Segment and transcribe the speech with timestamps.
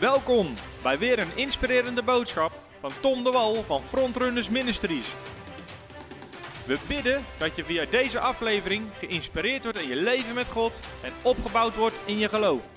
[0.00, 5.14] Welkom bij weer een inspirerende boodschap van Tom de Wal van Frontrunners Ministries.
[6.66, 10.72] We bidden dat je via deze aflevering geïnspireerd wordt in je leven met God
[11.02, 12.68] en opgebouwd wordt in je geloof.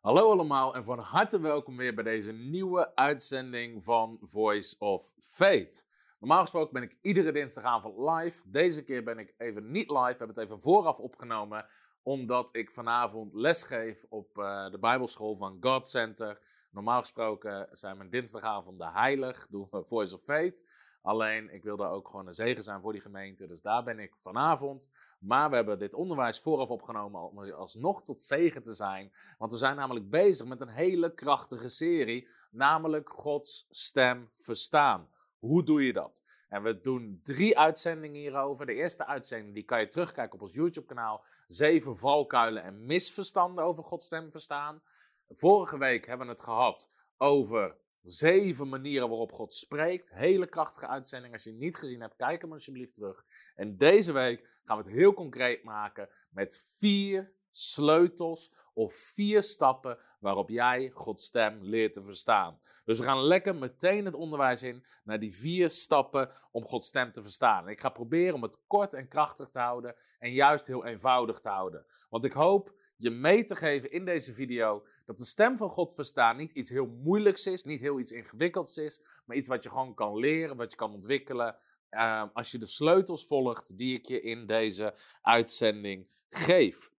[0.00, 5.86] Hallo allemaal en van harte welkom weer bij deze nieuwe uitzending van Voice of Faith.
[6.18, 8.42] Normaal gesproken ben ik iedere dinsdagavond live.
[8.46, 10.12] Deze keer ben ik even niet live.
[10.12, 11.66] We hebben het even vooraf opgenomen
[12.02, 16.40] omdat ik vanavond lesgeef op uh, de Bijbelschool van God Center.
[16.70, 20.64] Normaal gesproken zijn mijn dinsdagavonden heilig, doen we Voice of Faith.
[21.02, 24.14] Alleen, ik wilde ook gewoon een zegen zijn voor die gemeente, dus daar ben ik
[24.16, 24.90] vanavond.
[25.18, 29.12] Maar we hebben dit onderwijs vooraf opgenomen om alsnog tot zegen te zijn.
[29.38, 35.08] Want we zijn namelijk bezig met een hele krachtige serie, namelijk Gods stem verstaan.
[35.38, 36.22] Hoe doe je dat?
[36.52, 38.66] En we doen drie uitzendingen hierover.
[38.66, 41.24] De eerste uitzending die kan je terugkijken op ons YouTube-kanaal.
[41.46, 44.82] Zeven valkuilen en misverstanden over Gods stem verstaan.
[45.28, 50.10] Vorige week hebben we het gehad over zeven manieren waarop God spreekt.
[50.10, 51.32] Hele krachtige uitzending.
[51.32, 53.24] Als je het niet gezien hebt, kijk hem alsjeblieft terug.
[53.54, 59.98] En deze week gaan we het heel concreet maken met vier sleutels of vier stappen
[60.20, 62.60] waarop jij Gods stem leert te verstaan.
[62.84, 67.12] Dus we gaan lekker meteen het onderwijs in naar die vier stappen om Gods stem
[67.12, 67.68] te verstaan.
[67.68, 71.48] ik ga proberen om het kort en krachtig te houden en juist heel eenvoudig te
[71.48, 71.86] houden.
[72.08, 75.94] Want ik hoop je mee te geven in deze video dat de stem van God
[75.94, 79.68] verstaan niet iets heel moeilijks is, niet heel iets ingewikkelds is, maar iets wat je
[79.68, 81.56] gewoon kan leren, wat je kan ontwikkelen.
[81.90, 86.91] Uh, als je de sleutels volgt die ik je in deze uitzending geef.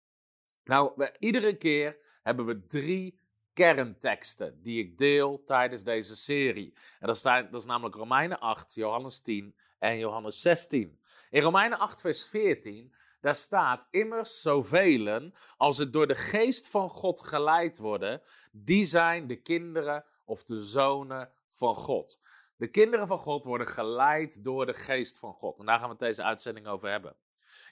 [0.64, 3.22] Nou, iedere keer hebben we drie
[3.53, 6.73] kernteksten die ik deel tijdens deze serie.
[7.00, 11.00] En dat, zijn, dat is namelijk Romeinen 8, Johannes 10 en Johannes 16.
[11.30, 16.89] In Romeinen 8, vers 14, daar staat immers zoveel als het door de geest van
[16.89, 22.20] God geleid worden, die zijn de kinderen of de zonen van God.
[22.55, 25.60] De kinderen van God worden geleid door de geest van God.
[25.60, 27.16] En daar gaan we het deze uitzending over hebben.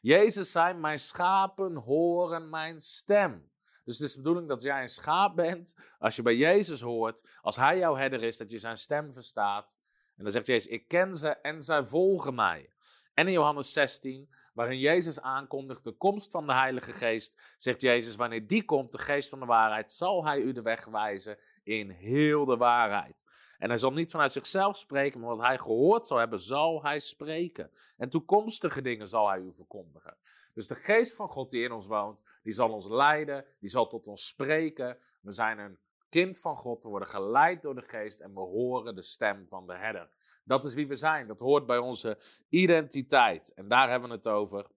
[0.02, 3.52] Jezus zei, mijn schapen horen mijn stem.
[3.84, 7.30] Dus het is de bedoeling dat jij een schaap bent, als je bij Jezus hoort,
[7.42, 9.78] als Hij jouw herder is, dat je zijn stem verstaat.
[10.16, 12.74] En dan zegt Jezus, ik ken ze en zij volgen mij.
[13.14, 18.16] En in Johannes 16, waarin Jezus aankondigt de komst van de Heilige Geest, zegt Jezus,
[18.16, 21.90] wanneer die komt, de Geest van de waarheid, zal Hij u de weg wijzen in
[21.90, 23.26] heel de waarheid.
[23.62, 27.00] En hij zal niet vanuit zichzelf spreken, maar wat hij gehoord zal hebben, zal hij
[27.00, 27.72] spreken.
[27.98, 30.18] En toekomstige dingen zal hij u verkondigen.
[30.54, 33.88] Dus de geest van God die in ons woont, die zal ons leiden, die zal
[33.88, 34.98] tot ons spreken.
[35.22, 35.78] We zijn een
[36.10, 39.68] kind van God, we worden geleid door de geest en we horen de stem van
[39.68, 40.10] de herder.
[40.44, 42.18] Dat is wie we zijn, dat hoort bij onze
[42.50, 43.54] identiteit.
[43.54, 44.68] En daar hebben we het over.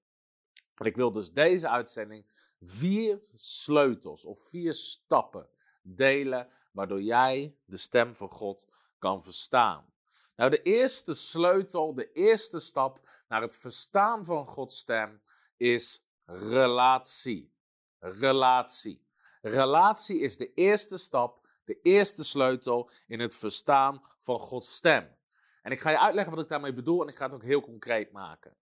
[0.74, 2.26] En ik wil dus deze uitzending
[2.60, 5.48] vier sleutels of vier stappen
[5.86, 8.66] delen, waardoor jij de stem van God
[8.98, 9.92] kan verstaan.
[10.36, 15.22] Nou, de eerste sleutel, de eerste stap naar het verstaan van Gods stem
[15.56, 17.52] is relatie.
[17.98, 19.06] Relatie.
[19.42, 25.16] Relatie is de eerste stap, de eerste sleutel in het verstaan van Gods stem.
[25.62, 27.60] En ik ga je uitleggen wat ik daarmee bedoel en ik ga het ook heel
[27.60, 28.56] concreet maken.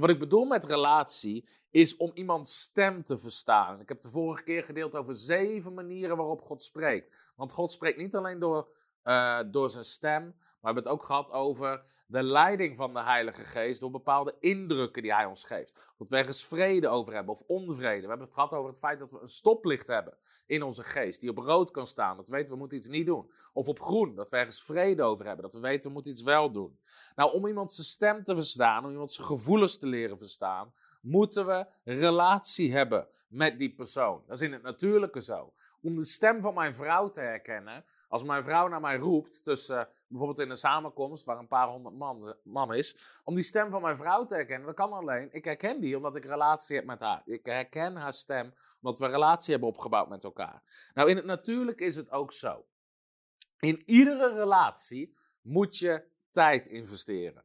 [0.00, 3.80] Wat ik bedoel met relatie is om iemands stem te verstaan.
[3.80, 7.32] Ik heb de vorige keer gedeeld over zeven manieren waarop God spreekt.
[7.36, 8.68] Want God spreekt niet alleen door,
[9.04, 10.34] uh, door zijn stem,
[10.66, 15.02] we hebben het ook gehad over de leiding van de Heilige Geest door bepaalde indrukken
[15.02, 15.92] die Hij ons geeft.
[15.98, 18.00] Dat we ergens vrede over hebben of onvrede.
[18.00, 20.16] We hebben het gehad over het feit dat we een stoplicht hebben
[20.46, 22.16] in onze geest die op rood kan staan.
[22.16, 23.30] Dat we weten we moeten iets niet doen.
[23.52, 25.42] Of op groen, dat we ergens vrede over hebben.
[25.42, 26.78] Dat we weten we moeten iets wel doen.
[27.14, 31.46] Nou, om iemand zijn stem te verstaan, om iemand zijn gevoelens te leren verstaan, moeten
[31.46, 34.22] we relatie hebben met die persoon.
[34.26, 35.52] Dat is in het natuurlijke zo
[35.86, 37.84] om de stem van mijn vrouw te herkennen.
[38.08, 41.94] Als mijn vrouw naar mij roept, tussen bijvoorbeeld in een samenkomst waar een paar honderd
[41.94, 45.28] man, man is, om die stem van mijn vrouw te herkennen, dat kan alleen.
[45.32, 47.22] Ik herken die omdat ik relatie heb met haar.
[47.24, 50.62] Ik herken haar stem omdat we relatie hebben opgebouwd met elkaar.
[50.94, 52.66] Nou, in het natuurlijk is het ook zo.
[53.58, 57.44] In iedere relatie moet je tijd investeren.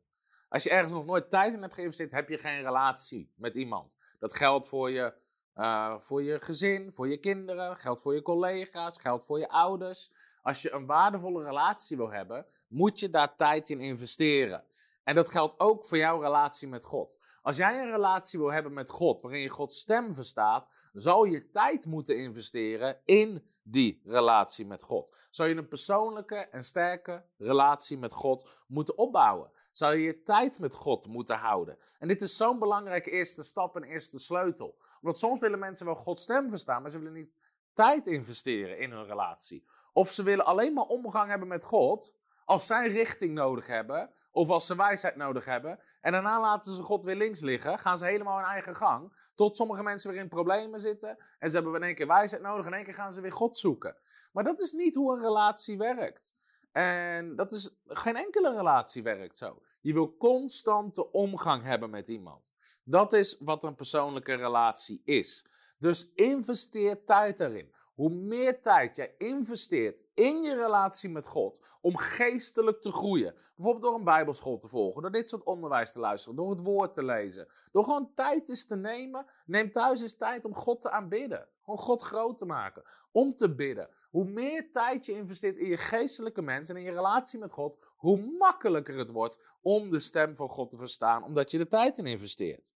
[0.50, 3.98] Als je ergens nog nooit tijd in hebt geïnvesteerd, heb je geen relatie met iemand.
[4.20, 5.20] Dat geldt voor je
[5.56, 10.12] uh, voor je gezin, voor je kinderen, geldt voor je collega's, geldt voor je ouders.
[10.42, 14.64] Als je een waardevolle relatie wil hebben, moet je daar tijd in investeren.
[15.04, 17.20] En dat geldt ook voor jouw relatie met God.
[17.42, 21.50] Als jij een relatie wil hebben met God, waarin je Gods stem verstaat, zal je
[21.50, 25.16] tijd moeten investeren in die relatie met God.
[25.30, 30.60] Zal je een persoonlijke en sterke relatie met God moeten opbouwen zou je je tijd
[30.60, 31.78] met God moeten houden.
[32.00, 34.78] En dit is zo'n belangrijke eerste stap en eerste sleutel.
[35.02, 37.40] Want soms willen mensen wel Gods stem verstaan, maar ze willen niet
[37.74, 39.66] tijd investeren in hun relatie.
[39.94, 42.16] Of ze willen alleen maar omgang hebben met God
[42.46, 45.80] als zij richting nodig hebben of als ze wijsheid nodig hebben.
[46.02, 49.20] En daarna laten ze God weer links liggen, gaan ze helemaal hun eigen gang.
[49.36, 51.18] Tot sommige mensen weer in problemen zitten.
[51.40, 53.32] En ze hebben in één keer wijsheid nodig en in één keer gaan ze weer
[53.32, 53.98] God zoeken.
[54.32, 56.36] Maar dat is niet hoe een relatie werkt.
[56.72, 59.62] En dat is, geen enkele relatie werkt zo.
[59.82, 62.54] Je wil constante omgang hebben met iemand.
[62.84, 65.46] Dat is wat een persoonlijke relatie is.
[65.78, 67.74] Dus investeer tijd erin.
[68.02, 73.84] Hoe meer tijd jij investeert in je relatie met God om geestelijk te groeien, bijvoorbeeld
[73.84, 77.04] door een Bijbelschool te volgen, door dit soort onderwijs te luisteren, door het woord te
[77.04, 81.48] lezen, door gewoon tijd eens te nemen, neem thuis eens tijd om God te aanbidden.
[81.64, 83.90] Gewoon God groot te maken, om te bidden.
[84.10, 87.78] Hoe meer tijd je investeert in je geestelijke mens en in je relatie met God,
[87.96, 91.98] hoe makkelijker het wordt om de stem van God te verstaan, omdat je de tijd
[91.98, 92.74] in investeert.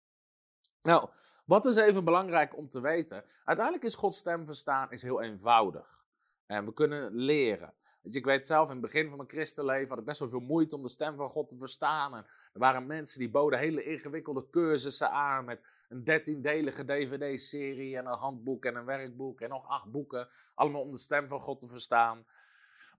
[0.83, 1.09] Nou,
[1.45, 3.23] wat is even belangrijk om te weten?
[3.45, 6.05] Uiteindelijk is Gods stem verstaan is heel eenvoudig.
[6.45, 7.73] En we kunnen leren.
[8.01, 10.29] Weet je, ik weet zelf, in het begin van mijn christenleven had ik best wel
[10.29, 12.13] veel moeite om de stem van God te verstaan.
[12.13, 18.17] Er waren mensen die boden hele ingewikkelde cursussen aan met een dertiendelige dvd-serie en een
[18.17, 20.27] handboek en een werkboek en nog acht boeken.
[20.55, 22.25] Allemaal om de stem van God te verstaan.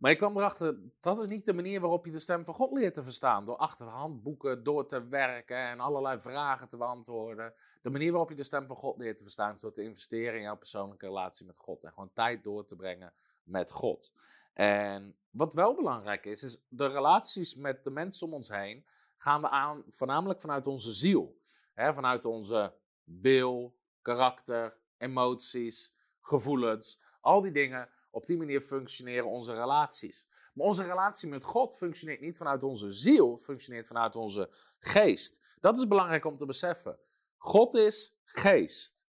[0.04, 2.72] Maar ik kwam erachter, dat is niet de manier waarop je de stem van God
[2.72, 3.44] leert te verstaan.
[3.44, 7.54] Door achter handboeken door te werken en allerlei vragen te beantwoorden.
[7.82, 10.34] De manier waarop je de stem van God leert te verstaan is door te investeren
[10.34, 11.84] in jouw persoonlijke relatie met God.
[11.84, 13.12] En gewoon tijd door te brengen
[13.42, 14.12] met God.
[14.52, 18.84] En wat wel belangrijk is, is de relaties met de mensen om ons heen
[19.16, 21.36] gaan we aan voornamelijk vanuit onze ziel.
[21.74, 22.74] vanuit onze
[23.04, 27.00] wil, karakter, emoties, gevoelens.
[27.20, 30.26] Al die dingen op die manier functioneren onze relaties.
[30.55, 35.40] Maar onze relatie met God functioneert niet vanuit onze ziel, functioneert vanuit onze geest.
[35.61, 36.99] Dat is belangrijk om te beseffen.
[37.37, 39.06] God is geest.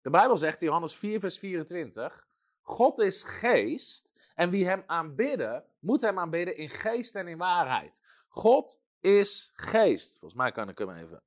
[0.00, 2.26] De Bijbel zegt in Johannes 4, vers 24:
[2.60, 8.02] God is geest en wie hem aanbidden, moet hem aanbidden in geest en in waarheid.
[8.28, 10.10] God is geest.
[10.18, 11.22] Volgens mij kan ik hem even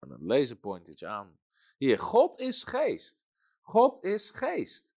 [0.00, 1.38] een laserpointertje aan.
[1.76, 3.24] Hier, God is geest.
[3.60, 4.94] God is geest.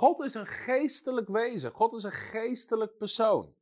[0.00, 1.70] God is een geestelijk wezen.
[1.70, 3.54] God is een geestelijk persoon.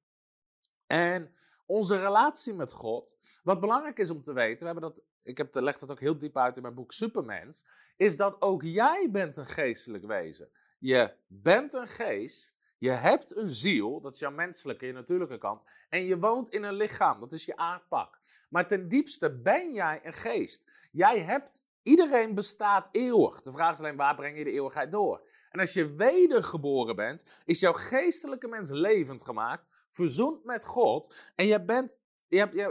[0.87, 1.33] En
[1.67, 5.55] onze relatie met God, wat belangrijk is om te weten, we hebben dat, ik heb,
[5.55, 9.37] leg dat ook heel diep uit in mijn boek Supermens, is dat ook jij bent
[9.37, 10.49] een geestelijk wezen.
[10.79, 15.65] Je bent een geest, je hebt een ziel, dat is jouw menselijke, je natuurlijke kant,
[15.89, 18.19] en je woont in een lichaam, dat is je aardpak.
[18.49, 20.71] Maar ten diepste ben jij een geest.
[20.91, 23.41] Jij hebt Iedereen bestaat eeuwig.
[23.41, 25.29] De vraag is alleen waar breng je de eeuwigheid door?
[25.51, 31.15] En als je wedergeboren bent, is jouw geestelijke mens levend gemaakt, verzoend met God.
[31.35, 31.97] En je bent,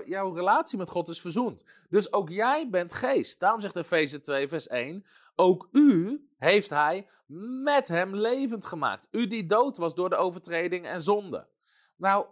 [0.05, 1.63] jouw relatie met God is verzoend.
[1.89, 3.39] Dus ook jij bent geest.
[3.39, 5.05] Daarom zegt Efeze 2, vers 1:
[5.35, 7.07] Ook u heeft hij
[7.63, 9.07] met hem levend gemaakt.
[9.11, 11.47] U die dood was door de overtreding en zonde.
[11.95, 12.25] Nou,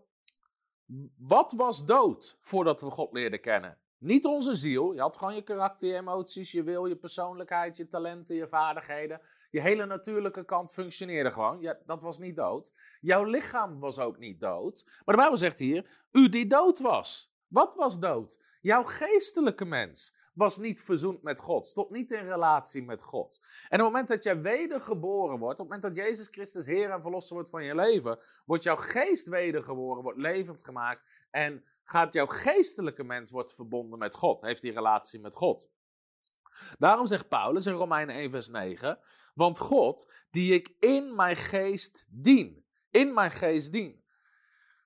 [1.18, 3.78] wat was dood voordat we God leerden kennen?
[4.06, 4.94] Niet onze ziel.
[4.94, 9.22] Je had gewoon je karakter, je emoties, je wil, je persoonlijkheid, je talenten, je vaardigheden.
[9.52, 11.62] Je hele natuurlijke kant functioneerde gewoon.
[11.62, 12.74] Ja, dat was niet dood.
[13.02, 14.84] Jouw lichaam was ook niet dood.
[14.86, 17.34] Maar de Bijbel zegt hier: U die dood was.
[17.48, 18.40] Wat was dood?
[18.62, 23.40] Jouw geestelijke mens was niet verzoend met God, stond niet in relatie met God.
[23.42, 26.90] En op het moment dat jij wedergeboren wordt, op het moment dat Jezus Christus Heer
[26.90, 32.14] en Verlosser wordt van je leven, wordt jouw geest wedergeboren, wordt levend gemaakt en gaat
[32.14, 35.72] jouw geestelijke mens wordt verbonden met God, heeft die relatie met God.
[36.78, 39.00] Daarom zegt Paulus in Romeinen 1 vers 9,
[39.34, 44.05] want God die ik in mijn geest dien, in mijn geest dien.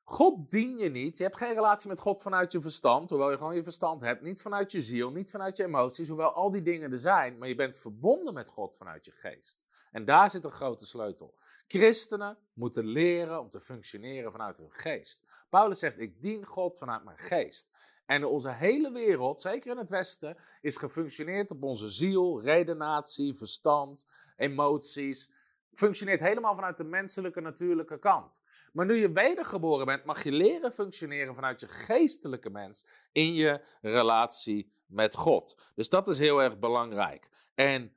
[0.09, 1.17] God dien je niet.
[1.17, 4.21] Je hebt geen relatie met God vanuit je verstand, hoewel je gewoon je verstand hebt.
[4.21, 7.37] Niet vanuit je ziel, niet vanuit je emoties, hoewel al die dingen er zijn.
[7.37, 9.65] Maar je bent verbonden met God vanuit je geest.
[9.91, 11.35] En daar zit een grote sleutel.
[11.67, 15.25] Christenen moeten leren om te functioneren vanuit hun geest.
[15.49, 17.71] Paulus zegt: Ik dien God vanuit mijn geest.
[18.05, 24.05] En onze hele wereld, zeker in het Westen, is gefunctioneerd op onze ziel, redenatie, verstand,
[24.35, 25.29] emoties.
[25.79, 28.41] Functioneert helemaal vanuit de menselijke, natuurlijke kant.
[28.73, 33.61] Maar nu je wedergeboren bent, mag je leren functioneren vanuit je geestelijke mens in je
[33.81, 35.71] relatie met God.
[35.75, 37.29] Dus dat is heel erg belangrijk.
[37.55, 37.95] En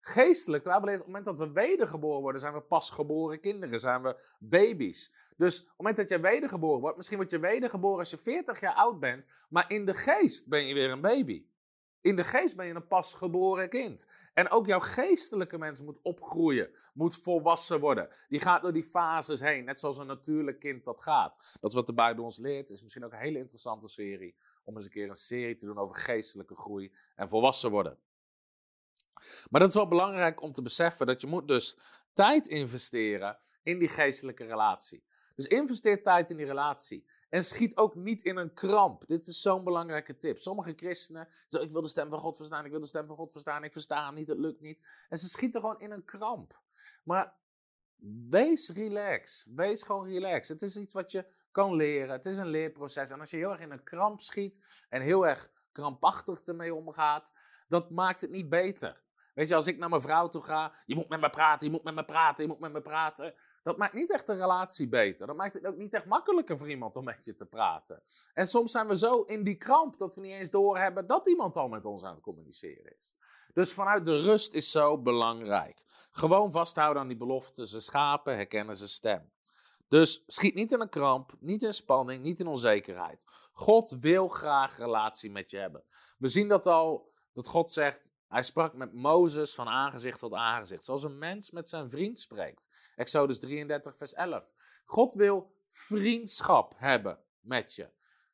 [0.00, 5.12] geestelijk, op het moment dat we wedergeboren worden, zijn we pasgeboren kinderen, zijn we baby's.
[5.36, 8.60] Dus op het moment dat je wedergeboren wordt, misschien word je wedergeboren als je 40
[8.60, 11.46] jaar oud bent, maar in de geest ben je weer een baby.
[12.04, 14.06] In de geest ben je een pasgeboren kind.
[14.34, 18.08] En ook jouw geestelijke mens moet opgroeien, moet volwassen worden.
[18.28, 21.56] Die gaat door die fases heen, net zoals een natuurlijk kind dat gaat.
[21.60, 22.70] Dat is wat de Bijbel ons leert.
[22.70, 25.78] Is misschien ook een hele interessante serie om eens een keer een serie te doen
[25.78, 27.98] over geestelijke groei en volwassen worden.
[29.50, 31.78] Maar dat is wel belangrijk om te beseffen dat je moet dus
[32.12, 35.04] tijd investeren in die geestelijke relatie.
[35.34, 37.06] Dus investeer tijd in die relatie.
[37.34, 39.06] En schiet ook niet in een kramp.
[39.06, 40.38] Dit is zo'n belangrijke tip.
[40.38, 43.16] Sommige christenen zeggen: Ik wil de stem van God verstaan, ik wil de stem van
[43.16, 44.88] God verstaan, ik versta hem niet, het lukt niet.
[45.08, 46.62] En ze schieten gewoon in een kramp.
[47.04, 47.34] Maar
[48.28, 49.46] wees relax.
[49.54, 50.48] Wees gewoon relax.
[50.48, 52.10] Het is iets wat je kan leren.
[52.10, 53.10] Het is een leerproces.
[53.10, 57.32] En als je heel erg in een kramp schiet en heel erg krampachtig ermee omgaat,
[57.68, 59.02] dat maakt het niet beter.
[59.34, 61.72] Weet je, als ik naar mijn vrouw toe ga, je moet met me praten, je
[61.72, 63.34] moet met me praten, je moet met me praten.
[63.64, 65.26] Dat maakt niet echt de relatie beter.
[65.26, 68.02] Dat maakt het ook niet echt makkelijker voor iemand om met je te praten.
[68.34, 71.56] En soms zijn we zo in die kramp dat we niet eens doorhebben dat iemand
[71.56, 73.14] al met ons aan het communiceren is.
[73.52, 75.84] Dus vanuit de rust is zo belangrijk.
[76.10, 77.66] Gewoon vasthouden aan die beloften.
[77.66, 79.32] Ze schapen, herkennen ze stem.
[79.88, 83.24] Dus schiet niet in een kramp, niet in spanning, niet in onzekerheid.
[83.52, 85.84] God wil graag relatie met je hebben.
[86.18, 90.84] We zien dat al, dat God zegt, hij sprak met Mozes van aangezicht tot aangezicht,
[90.84, 92.68] zoals een mens met zijn vriend spreekt.
[92.96, 94.52] Exodus 33, vers 11.
[94.84, 97.90] God wil vriendschap hebben met je.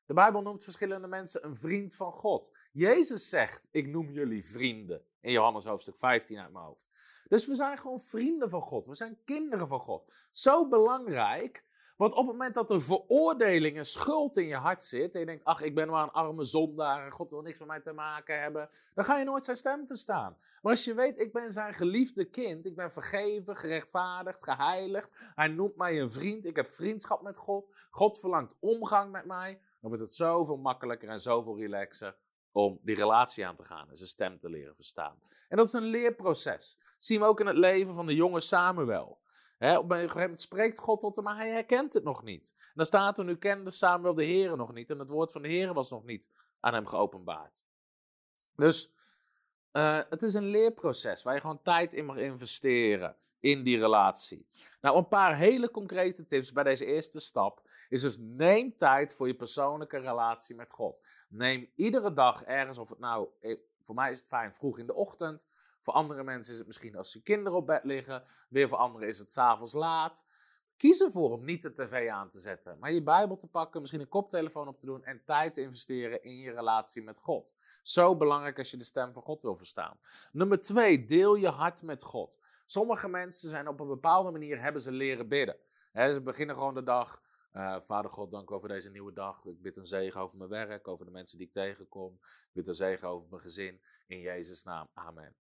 [0.06, 2.56] De Bijbel noemt verschillende mensen een vriend van God.
[2.72, 5.04] Jezus zegt: Ik noem jullie vrienden.
[5.20, 6.90] In Johannes hoofdstuk 15 uit mijn hoofd.
[7.28, 8.86] Dus we zijn gewoon vrienden van God.
[8.86, 10.12] We zijn kinderen van God.
[10.30, 11.64] Zo belangrijk
[12.00, 15.26] want op het moment dat er veroordeling en schuld in je hart zit, en je
[15.26, 17.92] denkt, ach, ik ben maar een arme zondaar en God wil niks met mij te
[17.92, 20.36] maken hebben, dan ga je nooit zijn stem verstaan.
[20.62, 25.48] Maar als je weet, ik ben zijn geliefde kind, ik ben vergeven, gerechtvaardigd, geheiligd, hij
[25.48, 29.90] noemt mij een vriend, ik heb vriendschap met God, God verlangt omgang met mij, dan
[29.90, 32.16] wordt het zoveel makkelijker en zoveel relaxer
[32.52, 35.18] om die relatie aan te gaan en zijn stem te leren verstaan.
[35.48, 36.76] En dat is een leerproces.
[36.80, 39.18] Dat zien we ook in het leven van de jonge Samuel.
[39.60, 42.54] He, op een gegeven moment spreekt God tot hem, maar hij herkent het nog niet.
[42.74, 44.90] Dan staat er, nu kende Samuel de Heer nog niet.
[44.90, 46.28] En het woord van de Heer was nog niet
[46.60, 47.62] aan hem geopenbaard.
[48.54, 48.92] Dus
[49.72, 54.46] uh, het is een leerproces waar je gewoon tijd in mag investeren in die relatie.
[54.80, 59.26] Nou, een paar hele concrete tips bij deze eerste stap is dus neem tijd voor
[59.26, 61.02] je persoonlijke relatie met God.
[61.28, 64.86] Neem iedere dag ergens, of het nou, eh, voor mij is het fijn vroeg in
[64.86, 65.48] de ochtend,
[65.80, 68.22] voor andere mensen is het misschien als je kinderen op bed liggen.
[68.48, 70.26] Weer voor anderen is het s'avonds laat.
[70.76, 74.00] Kies ervoor om niet de tv aan te zetten, maar je Bijbel te pakken, misschien
[74.00, 77.54] een koptelefoon op te doen en tijd te investeren in je relatie met God.
[77.82, 79.98] Zo belangrijk als je de stem van God wil verstaan.
[80.32, 82.38] Nummer twee, deel je hart met God.
[82.64, 85.56] Sommige mensen zijn op een bepaalde manier hebben ze leren bidden.
[85.92, 87.22] ze beginnen gewoon de dag.
[87.52, 89.44] Uh, Vader God, dank u over deze nieuwe dag.
[89.44, 92.18] Ik bid een zegen over mijn werk, over de mensen die ik tegenkom.
[92.22, 93.80] Ik bid een zegen over mijn gezin.
[94.06, 94.88] In Jezus' naam.
[94.94, 95.39] Amen.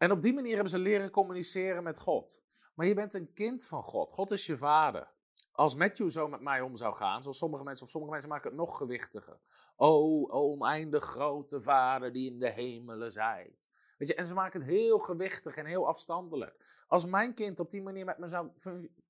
[0.00, 2.42] En op die manier hebben ze leren communiceren met God.
[2.74, 4.12] Maar je bent een kind van God.
[4.12, 5.12] God is je vader.
[5.52, 8.48] Als Matthew zo met mij om zou gaan, zoals sommige mensen, of sommige mensen maken
[8.48, 9.40] het nog gewichtiger.
[9.76, 13.68] O, oneindig grote vader die in de hemelen zijt.
[13.98, 16.84] Weet je, en ze maken het heel gewichtig en heel afstandelijk.
[16.86, 18.50] Als mijn kind op die manier met me zou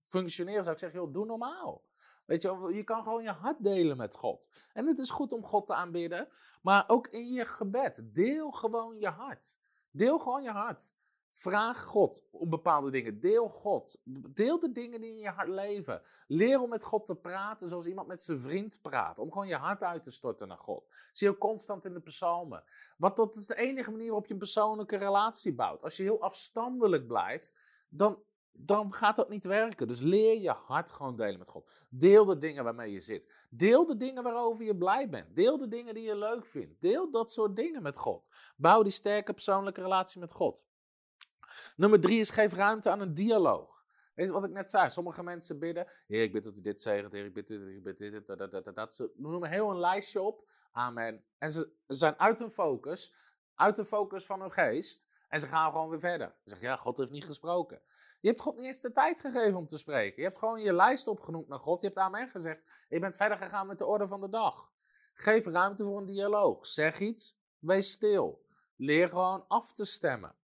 [0.01, 1.85] functioneren, zou ik zeggen, joh, doe normaal.
[2.27, 4.49] Weet je, je kan gewoon je hart delen met God.
[4.73, 6.29] En het is goed om God te aanbidden,
[6.63, 8.15] maar ook in je gebed.
[8.15, 9.59] Deel gewoon je hart.
[9.91, 10.93] Deel gewoon je hart.
[11.33, 13.21] Vraag God om bepaalde dingen.
[13.21, 14.01] Deel God.
[14.29, 16.03] Deel de dingen die in je hart leven.
[16.27, 19.19] Leer om met God te praten zoals iemand met zijn vriend praat.
[19.19, 20.89] Om gewoon je hart uit te storten naar God.
[21.13, 22.65] Zie je constant in de psalmen.
[22.97, 25.83] Want dat is de enige manier waarop je een persoonlijke relatie bouwt.
[25.83, 27.55] Als je heel afstandelijk blijft,
[27.89, 29.89] dan dan gaat dat niet werken.
[29.89, 31.87] Dus leer je hart gewoon delen met God.
[31.89, 33.33] Deel de dingen waarmee je zit.
[33.51, 35.37] Deel de dingen waarover je blij bent.
[35.37, 36.81] Deel de dingen die je leuk vindt.
[36.81, 38.29] Deel dat soort dingen met God.
[38.57, 40.67] Bouw die sterke persoonlijke relatie met God.
[41.77, 43.85] Nummer drie is geef ruimte aan een dialoog.
[44.15, 44.91] Weet je wat ik net zei?
[44.91, 45.87] Sommige mensen bidden.
[46.07, 47.13] Heer, ik bid dat u dit zegt.
[47.13, 48.95] Heer, ik bid dit, ik bid dit, dat, dat, dat, dat.
[48.95, 50.49] Ze noemen heel een lijstje op.
[50.73, 51.25] Amen.
[51.39, 53.15] En ze zijn uit hun focus.
[53.55, 55.09] Uit de focus van hun geest.
[55.31, 56.29] En ze gaan gewoon weer verder.
[56.29, 57.83] Ze zeggen, ja, God heeft niet gesproken.
[58.21, 60.17] Je hebt God niet eens de tijd gegeven om te spreken.
[60.17, 61.81] Je hebt gewoon je lijst opgenoemd naar God.
[61.81, 62.67] Je hebt amen gezegd.
[62.89, 64.73] Je bent verder gegaan met de orde van de dag.
[65.15, 66.67] Geef ruimte voor een dialoog.
[66.67, 67.39] Zeg iets.
[67.59, 68.45] Wees stil.
[68.77, 70.35] Leer gewoon af te stemmen.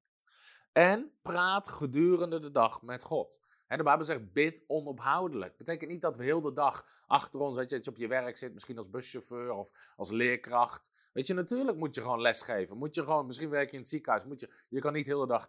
[0.72, 5.56] En praat gedurende de dag met God de Bijbel zegt bid onophoudelijk.
[5.56, 8.08] Betekent niet dat we heel de dag achter ons, weet je, dat je op je
[8.08, 10.92] werk zit, misschien als buschauffeur of als leerkracht.
[11.12, 12.78] Weet je, natuurlijk moet je gewoon lesgeven.
[12.78, 15.26] Moet je gewoon, misschien werk je in het ziekenhuis, moet je, je kan niet de
[15.26, 15.48] dag,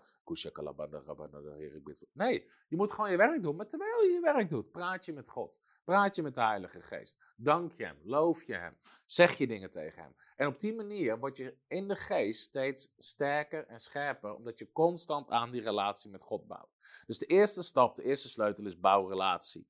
[2.14, 3.56] nee, je moet gewoon je werk doen.
[3.56, 5.60] Maar terwijl je je werk doet, praat je met God.
[5.84, 7.18] Praat je met de Heilige Geest.
[7.36, 10.16] Dank je Hem, loof je Hem, zeg je dingen tegen Hem.
[10.36, 14.72] En op die manier word je in de geest steeds sterker en scherper, omdat je
[14.72, 16.70] constant aan die relatie met God bouwt.
[17.06, 19.68] Dus de eerste stap, de eerste sleutel is bouw relatie.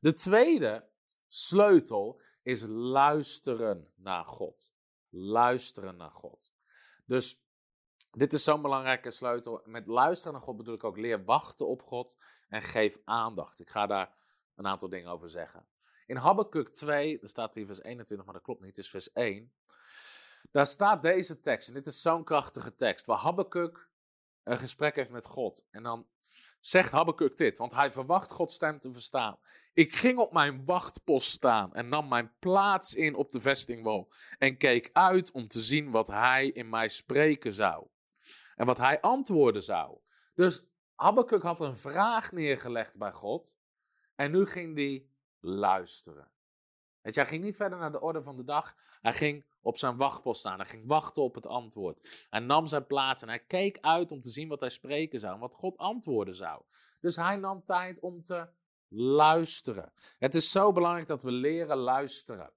[0.00, 0.88] De tweede
[1.34, 4.74] sleutel is luisteren naar God.
[5.08, 6.52] Luisteren naar God.
[7.06, 7.44] Dus
[8.16, 9.62] Dit is zo'n belangrijke sleutel.
[9.64, 12.16] Met luisteren naar God bedoel ik ook leer wachten op God
[12.48, 13.60] en geef aandacht.
[13.60, 14.14] Ik ga daar
[14.54, 15.66] een aantal dingen over zeggen.
[16.06, 19.12] In Habakkuk 2, daar staat hier vers 21, maar dat klopt niet, het is vers
[19.12, 19.52] 1.
[20.50, 23.88] Daar staat deze tekst, en dit is zo'n krachtige tekst, waar Habakkuk
[24.44, 25.64] een gesprek heeft met God.
[25.70, 26.06] En dan
[26.60, 29.38] zegt Habakkuk dit, want hij verwacht Gods stem te verstaan.
[29.72, 34.56] Ik ging op mijn wachtpost staan en nam mijn plaats in op de vestingwal en
[34.56, 37.86] keek uit om te zien wat hij in mij spreken zou.
[38.54, 39.98] En wat hij antwoorden zou.
[40.34, 40.62] Dus
[40.94, 43.56] Habakkuk had een vraag neergelegd bij God
[44.14, 45.06] en nu ging hij
[45.40, 46.33] luisteren.
[47.12, 48.74] Hij ging niet verder naar de orde van de dag.
[49.00, 50.56] Hij ging op zijn wachtpost staan.
[50.56, 52.26] Hij ging wachten op het antwoord.
[52.30, 55.38] Hij nam zijn plaats en hij keek uit om te zien wat hij spreken zou.
[55.38, 56.62] Wat God antwoorden zou.
[57.00, 58.48] Dus hij nam tijd om te
[58.88, 59.92] luisteren.
[60.18, 62.52] Het is zo belangrijk dat we leren luisteren.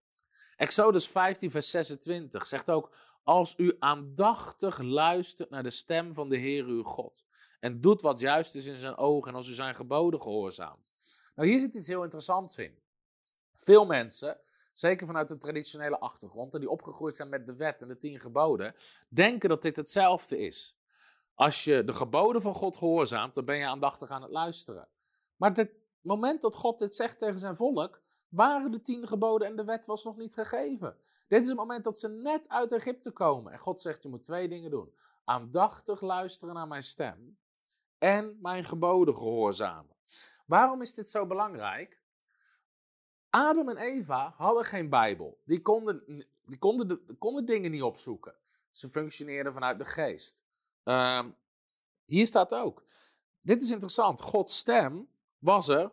[0.56, 6.38] Exodus 15, vers 26 zegt ook: Als u aandachtig luistert naar de stem van de
[6.38, 7.26] Heer uw God.
[7.60, 9.32] En doet wat juist is in zijn ogen.
[9.32, 10.92] En als u zijn geboden gehoorzaamt.
[11.36, 12.86] Nou, hier zit iets heel interessants in.
[13.68, 14.40] Veel mensen,
[14.72, 18.20] zeker vanuit de traditionele achtergrond, en die opgegroeid zijn met de wet en de tien
[18.20, 18.74] geboden,
[19.10, 20.78] denken dat dit hetzelfde is.
[21.36, 24.88] Als je de geboden van God gehoorzaamt, dan ben je aandachtig aan het luisteren.
[25.36, 25.72] Maar het
[26.02, 29.86] moment dat God dit zegt tegen zijn volk, waren de tien geboden en de wet
[29.86, 30.98] was nog niet gegeven.
[31.28, 33.52] Dit is het moment dat ze net uit Egypte komen.
[33.52, 34.94] En God zegt, je moet twee dingen doen.
[35.24, 37.38] Aandachtig luisteren naar mijn stem
[37.98, 39.96] en mijn geboden gehoorzamen.
[40.46, 41.97] Waarom is dit zo belangrijk?
[43.46, 45.42] Adam en Eva hadden geen Bijbel.
[45.46, 46.04] Die konden,
[46.44, 48.36] die konden, de, konden dingen niet opzoeken.
[48.72, 50.44] Ze functioneerden vanuit de geest.
[50.84, 51.36] Um,
[52.06, 52.84] hier staat ook.
[53.42, 54.22] Dit is interessant.
[54.22, 55.92] Gods stem was er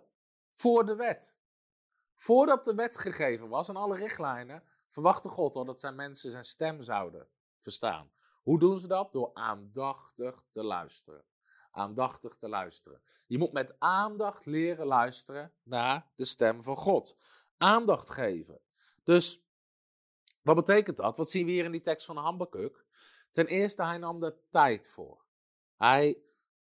[0.53, 1.37] voor de wet.
[2.15, 6.45] Voordat de wet gegeven was en alle richtlijnen, verwachtte God al dat zijn mensen zijn
[6.45, 8.11] stem zouden verstaan.
[8.43, 9.13] Hoe doen ze dat?
[9.13, 11.25] Door aandachtig te luisteren
[11.75, 13.03] aandachtig te luisteren.
[13.27, 17.17] Je moet met aandacht leren luisteren naar de stem van God.
[17.57, 18.61] Aandacht geven.
[19.03, 19.43] Dus
[20.43, 21.17] wat betekent dat?
[21.17, 22.85] Wat zien we hier in die tekst van Habakkuk?
[23.31, 25.25] Ten eerste, hij nam er tijd voor.
[25.77, 26.23] Hij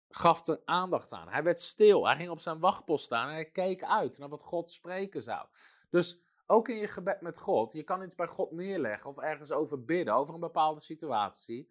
[0.10, 1.28] gaf er aandacht aan.
[1.30, 2.06] Hij werd stil.
[2.06, 5.48] Hij ging op zijn wachtpost staan en hij keek uit naar wat God spreken zou.
[5.90, 6.20] Dus
[6.52, 9.86] ook in je gebed met God, je kan iets bij God neerleggen of ergens over
[9.86, 11.70] bidden, over een bepaalde situatie.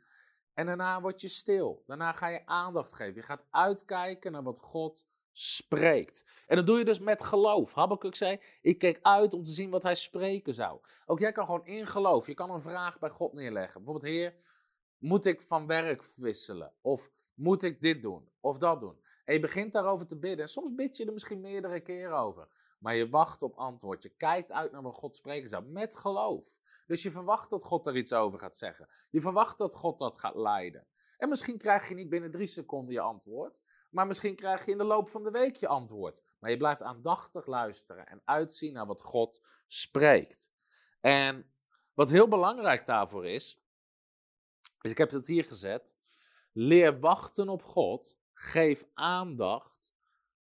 [0.59, 1.83] En daarna word je stil.
[1.87, 3.15] Daarna ga je aandacht geven.
[3.15, 6.45] Je gaat uitkijken naar wat God spreekt.
[6.47, 7.75] En dat doe je dus met geloof.
[7.75, 10.81] Habakkuk zei, ik keek uit om te zien wat hij spreken zou.
[11.07, 12.27] Ook jij kan gewoon in geloof.
[12.27, 13.83] Je kan een vraag bij God neerleggen.
[13.83, 14.35] Bijvoorbeeld, Heer,
[14.99, 16.73] moet ik van werk wisselen?
[16.81, 18.29] Of moet ik dit doen?
[18.41, 19.01] Of dat doen?
[19.25, 20.41] En je begint daarover te bidden.
[20.45, 22.49] En soms bid je er misschien meerdere keren over.
[22.79, 24.03] Maar je wacht op antwoord.
[24.03, 25.65] Je kijkt uit naar wat God spreken zou.
[25.65, 26.59] Met geloof.
[26.89, 28.89] Dus je verwacht dat God er iets over gaat zeggen.
[29.11, 30.87] Je verwacht dat God dat gaat leiden.
[31.17, 33.63] En misschien krijg je niet binnen drie seconden je antwoord.
[33.91, 36.23] Maar misschien krijg je in de loop van de week je antwoord.
[36.39, 40.53] Maar je blijft aandachtig luisteren en uitzien naar wat God spreekt.
[41.01, 41.53] En
[41.95, 43.63] wat heel belangrijk daarvoor is,
[44.81, 45.95] dus ik heb het hier gezet.
[46.53, 48.17] Leer wachten op God.
[48.33, 49.93] Geef aandacht.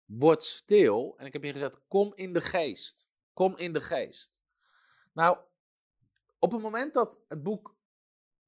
[0.04, 1.14] Word stil.
[1.16, 3.08] En ik heb hier gezet, kom in de geest.
[3.32, 4.40] Kom in de geest.
[5.12, 5.38] Nou,
[6.38, 7.76] op het moment dat het boek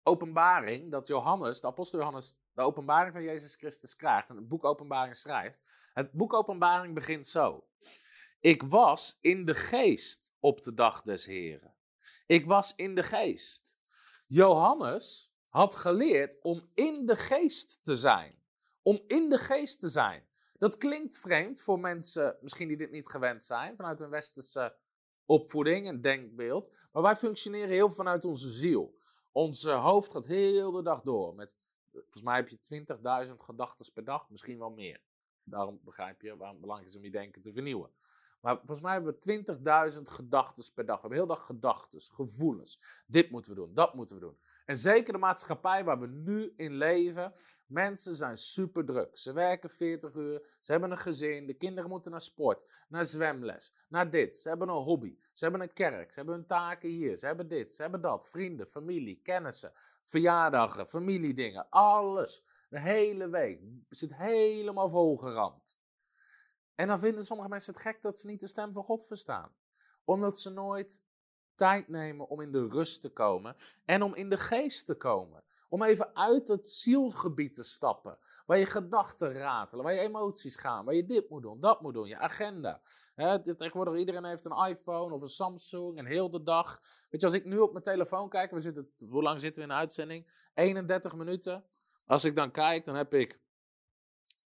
[0.03, 4.65] Openbaring, dat Johannes, de apostel Johannes, de openbaring van Jezus Christus krijgt en het boek
[4.65, 5.91] Openbaring schrijft.
[5.93, 7.67] Het boek Openbaring begint zo.
[8.41, 11.75] Ik was in de geest op de dag des Heren.
[12.27, 13.77] Ik was in de geest.
[14.27, 18.43] Johannes had geleerd om in de geest te zijn.
[18.83, 20.29] Om in de geest te zijn.
[20.59, 24.77] Dat klinkt vreemd voor mensen misschien die dit niet gewend zijn, vanuit een westerse
[25.31, 26.73] opvoeding en denkbeeld.
[26.93, 28.99] Maar wij functioneren heel vanuit onze ziel.
[29.33, 31.35] Ons hoofd gaat heel de dag door.
[31.35, 31.57] Met,
[31.93, 32.85] volgens mij heb je
[33.29, 35.01] 20.000 gedachten per dag, misschien wel meer.
[35.45, 37.91] Daarom begrijp je waarom het belangrijk is om je denken te vernieuwen.
[38.41, 40.95] Maar volgens mij hebben we 20.000 gedachten per dag.
[40.95, 42.81] We hebben heel dag gedachten, gevoelens.
[43.07, 44.39] Dit moeten we doen, dat moeten we doen.
[44.65, 47.33] En zeker de maatschappij waar we nu in leven.
[47.71, 49.19] Mensen zijn super druk.
[49.19, 53.75] Ze werken 40 uur, ze hebben een gezin, de kinderen moeten naar sport, naar zwemles,
[53.89, 54.37] naar dit.
[54.37, 57.49] Ze hebben een hobby, ze hebben een kerk, ze hebben hun taken hier, ze hebben
[57.49, 58.29] dit, ze hebben dat.
[58.29, 62.45] Vrienden, familie, kennissen, verjaardagen, familiedingen, alles.
[62.69, 65.79] De hele week zit helemaal volgeramd.
[66.75, 69.55] En dan vinden sommige mensen het gek dat ze niet de stem van God verstaan.
[70.05, 71.03] Omdat ze nooit
[71.55, 75.45] tijd nemen om in de rust te komen en om in de geest te komen.
[75.71, 78.19] Om even uit het zielgebied te stappen.
[78.47, 81.95] Waar je gedachten ratelen, waar je emoties gaan, waar je dit moet doen, dat moet
[81.95, 82.81] doen, je agenda.
[83.15, 86.81] He, tegenwoordig iedereen heeft een iPhone of een Samsung en heel de dag.
[87.11, 89.69] Weet je, als ik nu op mijn telefoon kijk, we zitten, hoe lang zitten we
[89.69, 90.27] in de uitzending?
[90.55, 91.65] 31 minuten.
[92.07, 93.41] Als ik dan kijk, dan heb ik,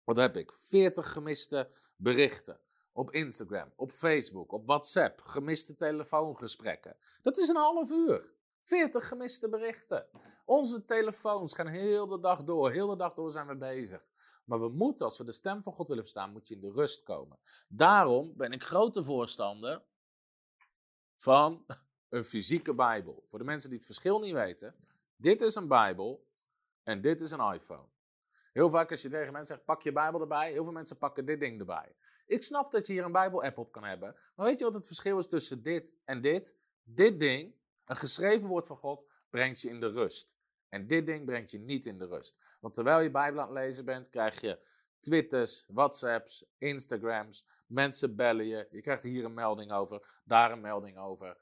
[0.05, 0.53] wat heb ik?
[0.53, 2.61] 40 gemiste berichten
[2.93, 6.97] op Instagram, op Facebook, op WhatsApp, gemiste telefoongesprekken.
[7.23, 8.33] Dat is een half uur.
[8.63, 10.07] 40 gemiste berichten.
[10.45, 12.71] Onze telefoons gaan heel de dag door.
[12.71, 14.07] Heel de dag door zijn we bezig.
[14.45, 16.73] Maar we moeten, als we de stem van God willen verstaan, moet je in de
[16.73, 17.39] rust komen.
[17.69, 19.83] Daarom ben ik grote voorstander
[21.17, 21.67] van
[22.09, 23.23] een fysieke Bijbel.
[23.27, 24.75] Voor de mensen die het verschil niet weten,
[25.17, 26.27] dit is een Bijbel
[26.83, 27.89] en dit is een iPhone.
[28.53, 31.25] Heel vaak als je tegen mensen zegt, pak je Bijbel erbij, heel veel mensen pakken
[31.25, 31.97] dit ding erbij.
[32.27, 34.87] Ik snap dat je hier een Bijbel-app op kan hebben, maar weet je wat het
[34.87, 36.59] verschil is tussen dit en dit?
[36.83, 40.37] Dit ding, een geschreven woord van God, brengt je in de rust.
[40.69, 42.37] En dit ding brengt je niet in de rust.
[42.61, 44.59] Want terwijl je Bijbel aan het lezen bent, krijg je
[45.01, 50.99] Twitters, WhatsApps, Instagrams, mensen bellen je, je krijgt hier een melding over, daar een melding
[50.99, 51.41] over.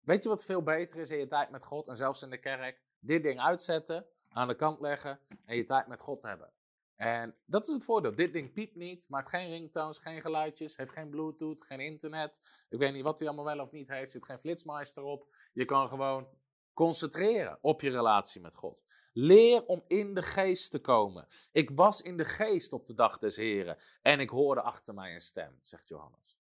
[0.00, 2.38] Weet je wat veel beter is in je tijd met God en zelfs in de
[2.38, 2.80] kerk?
[2.98, 6.52] Dit ding uitzetten, aan de kant leggen en je tijd met God hebben.
[6.96, 8.14] En dat is het voordeel.
[8.14, 12.40] Dit ding piept niet, maakt geen ringtones, geen geluidjes, heeft geen bluetooth, geen internet.
[12.68, 15.34] Ik weet niet wat hij allemaal wel of niet heeft, zit geen flitsmeister op.
[15.52, 16.28] Je kan gewoon
[16.72, 18.82] concentreren op je relatie met God.
[19.12, 21.26] Leer om in de geest te komen.
[21.52, 25.14] Ik was in de geest op de dag des Heren en ik hoorde achter mij
[25.14, 26.38] een stem, zegt Johannes.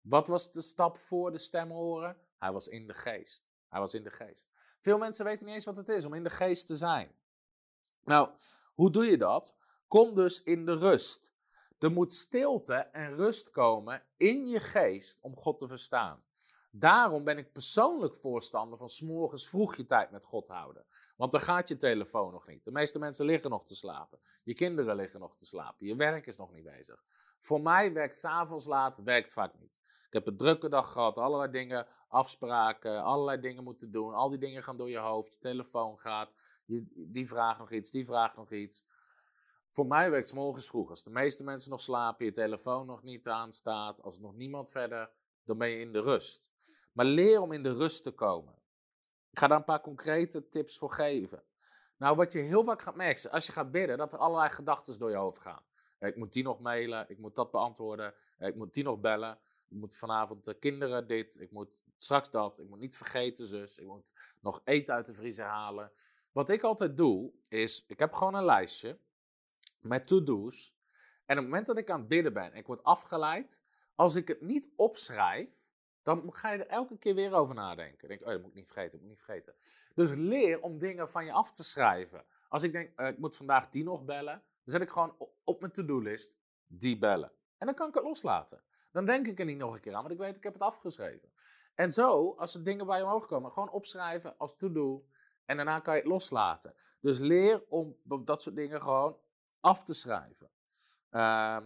[0.00, 2.16] Wat was de stap voor de stem horen?
[2.38, 3.44] Hij was in de geest.
[3.68, 4.48] Hij was in de geest.
[4.80, 7.12] Veel mensen weten niet eens wat het is om in de geest te zijn.
[8.04, 8.28] Nou,
[8.74, 9.56] hoe doe je dat?
[9.94, 11.32] Kom dus in de rust.
[11.78, 16.24] Er moet stilte en rust komen in je geest om God te verstaan.
[16.70, 20.84] Daarom ben ik persoonlijk voorstander van s'morgens vroeg je tijd met God houden.
[21.16, 22.64] Want dan gaat je telefoon nog niet.
[22.64, 24.18] De meeste mensen liggen nog te slapen.
[24.42, 25.86] Je kinderen liggen nog te slapen.
[25.86, 27.04] Je werk is nog niet bezig.
[27.38, 29.78] Voor mij werkt s'avonds laat, werkt vaak niet.
[30.06, 34.14] Ik heb een drukke dag gehad, allerlei dingen, afspraken, allerlei dingen moeten doen.
[34.14, 37.90] Al die dingen gaan door je hoofd, je telefoon gaat, je, die vraagt nog iets,
[37.90, 38.84] die vraagt nog iets.
[39.74, 40.90] Voor mij werkt het morgens vroeg.
[40.90, 45.10] Als de meeste mensen nog slapen, je telefoon nog niet aanstaat, als nog niemand verder,
[45.44, 46.50] dan ben je in de rust.
[46.92, 48.54] Maar leer om in de rust te komen.
[49.30, 51.42] Ik ga daar een paar concrete tips voor geven.
[51.96, 54.98] Nou, wat je heel vaak gaat merken, als je gaat bidden, dat er allerlei gedachten
[54.98, 55.62] door je hoofd gaan.
[55.98, 59.38] Ik moet die nog mailen, ik moet dat beantwoorden, ik moet die nog bellen.
[59.68, 63.78] Ik moet vanavond de kinderen dit, ik moet straks dat, ik moet niet vergeten zus,
[63.78, 65.92] ik moet nog eten uit de vriezer halen.
[66.32, 68.98] Wat ik altijd doe, is, ik heb gewoon een lijstje
[69.84, 70.76] met to-do's.
[71.26, 73.62] En op het moment dat ik aan het bidden ben en ik word afgeleid,
[73.94, 75.64] als ik het niet opschrijf,
[76.02, 78.08] dan ga je er elke keer weer over nadenken.
[78.08, 79.54] denk, oh, dat moet ik niet vergeten, dat moet ik niet vergeten.
[79.94, 82.24] Dus leer om dingen van je af te schrijven.
[82.48, 85.60] Als ik denk, uh, ik moet vandaag die nog bellen, dan zet ik gewoon op
[85.60, 87.32] mijn to-do-list die bellen.
[87.58, 88.62] En dan kan ik het loslaten.
[88.92, 90.62] Dan denk ik er niet nog een keer aan, want ik weet, ik heb het
[90.62, 91.32] afgeschreven.
[91.74, 95.06] En zo, als er dingen bij je omhoog komen, gewoon opschrijven als to-do.
[95.44, 96.74] En daarna kan je het loslaten.
[97.00, 99.18] Dus leer om dat soort dingen gewoon
[99.64, 100.50] af te schrijven.
[101.10, 101.60] Uh,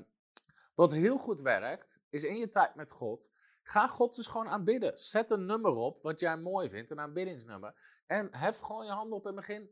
[0.74, 3.30] wat heel goed werkt, is in je tijd met God
[3.68, 4.98] Ga God dus gewoon aanbidden.
[4.98, 7.74] Zet een nummer op wat jij mooi vindt, een aanbiddingsnummer.
[8.06, 9.70] En hef gewoon je handen op en begin,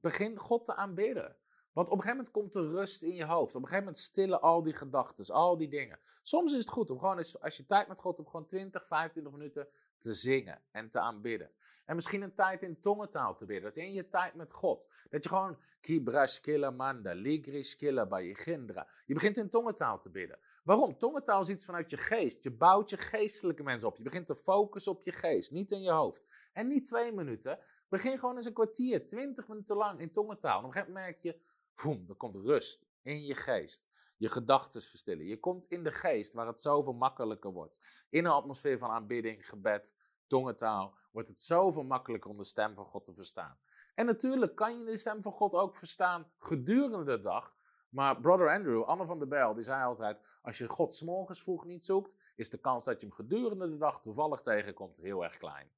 [0.00, 1.36] begin God te aanbidden.
[1.72, 3.54] Want op een gegeven moment komt er rust in je hoofd.
[3.54, 5.98] Op een gegeven moment stillen al die gedachten, al die dingen.
[6.22, 9.32] Soms is het goed om gewoon, als je tijd met God hebt, gewoon 20, 25
[9.32, 11.50] minuten te zingen en te aanbidden.
[11.84, 13.64] En misschien een tijd in tongentaal te bidden.
[13.64, 18.06] Dat je in je tijd met God, dat je gewoon kibrash killa manda, ligrish killa
[18.06, 18.88] bayigendra.
[19.06, 20.38] Je begint in tongentaal te bidden.
[20.64, 20.98] Waarom?
[20.98, 22.44] Tongentaal is iets vanuit je geest.
[22.44, 23.96] Je bouwt je geestelijke mensen op.
[23.96, 26.26] Je begint te focussen op je geest, niet in je hoofd.
[26.52, 27.58] En niet twee minuten.
[27.88, 30.58] Begin gewoon eens een kwartier, twintig minuten lang in tongentaal.
[30.58, 31.40] En op een gegeven moment merk je,
[31.82, 35.26] boem, er komt rust in je geest je gedachten verstillen.
[35.26, 38.06] Je komt in de geest waar het zoveel makkelijker wordt.
[38.10, 39.94] In een atmosfeer van aanbidding, gebed,
[40.26, 43.58] tongentaal, wordt het zoveel makkelijker om de stem van God te verstaan.
[43.94, 47.54] En natuurlijk kan je de stem van God ook verstaan gedurende de dag.
[47.88, 51.64] Maar brother Andrew, Anne van der Bijl, die zei altijd: als je God s'morgens vroeg
[51.64, 55.36] niet zoekt, is de kans dat je hem gedurende de dag toevallig tegenkomt heel erg
[55.36, 55.70] klein.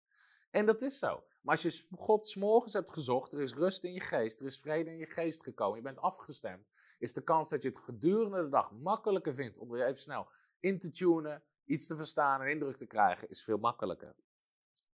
[0.50, 1.24] En dat is zo.
[1.42, 4.60] Maar als je God s'morgens hebt gezocht, er is rust in je geest, er is
[4.60, 6.66] vrede in je geest gekomen, je bent afgestemd,
[6.98, 10.28] is de kans dat je het gedurende de dag makkelijker vindt om er even snel
[10.60, 14.14] in te tunen, iets te verstaan en indruk te krijgen, is veel makkelijker.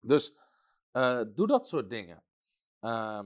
[0.00, 0.36] Dus
[0.92, 2.22] uh, doe dat soort dingen.
[2.80, 3.24] Uh,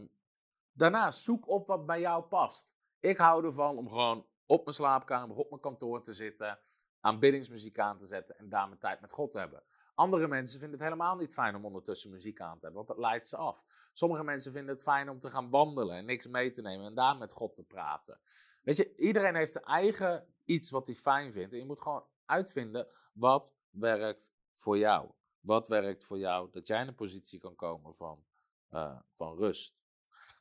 [0.73, 2.75] daarna zoek op wat bij jou past.
[3.01, 6.61] Ik hou ervan om gewoon op mijn slaapkamer, op mijn kantoor te zitten,
[7.01, 9.63] aanbiddingsmuziek aan te zetten en daar mijn tijd met God te hebben.
[9.95, 12.99] Andere mensen vinden het helemaal niet fijn om ondertussen muziek aan te hebben, want dat
[12.99, 13.65] leidt ze af.
[13.93, 16.95] Sommige mensen vinden het fijn om te gaan wandelen en niks mee te nemen en
[16.95, 18.21] daar met God te praten.
[18.63, 21.53] Weet je, iedereen heeft zijn eigen iets wat hij fijn vindt.
[21.53, 25.11] En je moet gewoon uitvinden wat werkt voor jou.
[25.41, 28.25] Wat werkt voor jou, dat jij in een positie kan komen van,
[28.71, 29.83] uh, van rust.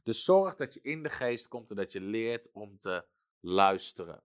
[0.04, 3.06] Dus zorg dat je in de geest komt en dat je leert om te
[3.40, 4.24] luisteren.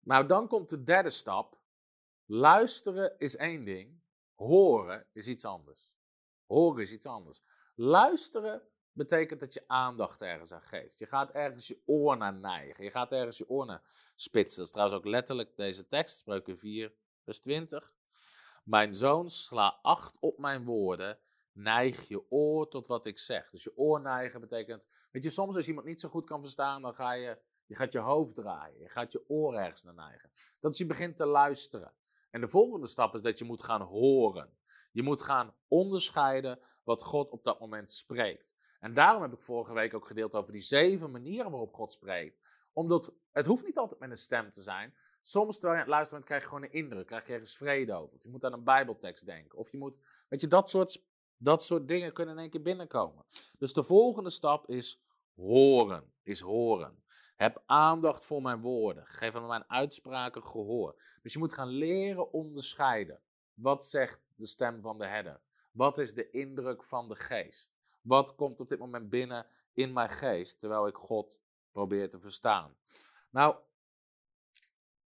[0.00, 1.60] Nou, dan komt de derde stap.
[2.24, 4.00] Luisteren is één ding,
[4.34, 5.92] horen is iets anders.
[6.46, 7.42] Horen is iets anders.
[7.74, 10.98] Luisteren betekent dat je aandacht ergens aan geeft.
[10.98, 12.84] Je gaat ergens je oor naar neigen.
[12.84, 13.82] Je gaat ergens je oor naar
[14.14, 14.56] spitsen.
[14.56, 16.92] Dat is trouwens ook letterlijk deze tekst, spreuken 4,
[17.24, 17.94] vers 20.
[18.64, 21.18] Mijn zoon, sla acht op mijn woorden.
[21.52, 23.50] Neig je oor tot wat ik zeg.
[23.50, 24.88] Dus je oor neigen betekent.
[25.10, 27.38] Weet je, soms als je iemand niet zo goed kan verstaan, dan ga je.
[27.66, 28.80] Je gaat je hoofd draaien.
[28.80, 30.30] Je gaat je oor ergens naar neigen.
[30.60, 31.92] Dat is je begint te luisteren.
[32.30, 34.58] En de volgende stap is dat je moet gaan horen.
[34.92, 38.54] Je moet gaan onderscheiden wat God op dat moment spreekt.
[38.78, 42.38] En daarom heb ik vorige week ook gedeeld over die zeven manieren waarop God spreekt.
[42.72, 44.94] Omdat het hoeft niet altijd met een stem te zijn.
[45.20, 47.06] Soms terwijl je aan het luisteren bent, krijg je gewoon een indruk.
[47.06, 48.14] Krijg je ergens vrede over.
[48.14, 49.58] Of je moet aan een bijbeltekst denken.
[49.58, 51.04] Of je moet, weet je, dat soort,
[51.36, 53.24] dat soort dingen kunnen in één keer binnenkomen.
[53.58, 55.02] Dus de volgende stap is
[55.34, 56.12] horen.
[56.22, 57.02] Is horen.
[57.36, 59.06] Heb aandacht voor mijn woorden.
[59.06, 61.00] Geef aan mijn uitspraken gehoor.
[61.22, 63.20] Dus je moet gaan leren onderscheiden.
[63.54, 65.40] Wat zegt de stem van de herder?
[65.72, 67.77] Wat is de indruk van de geest?
[68.08, 71.42] Wat komt op dit moment binnen in mijn geest terwijl ik God
[71.72, 72.76] probeer te verstaan?
[73.30, 73.56] Nou,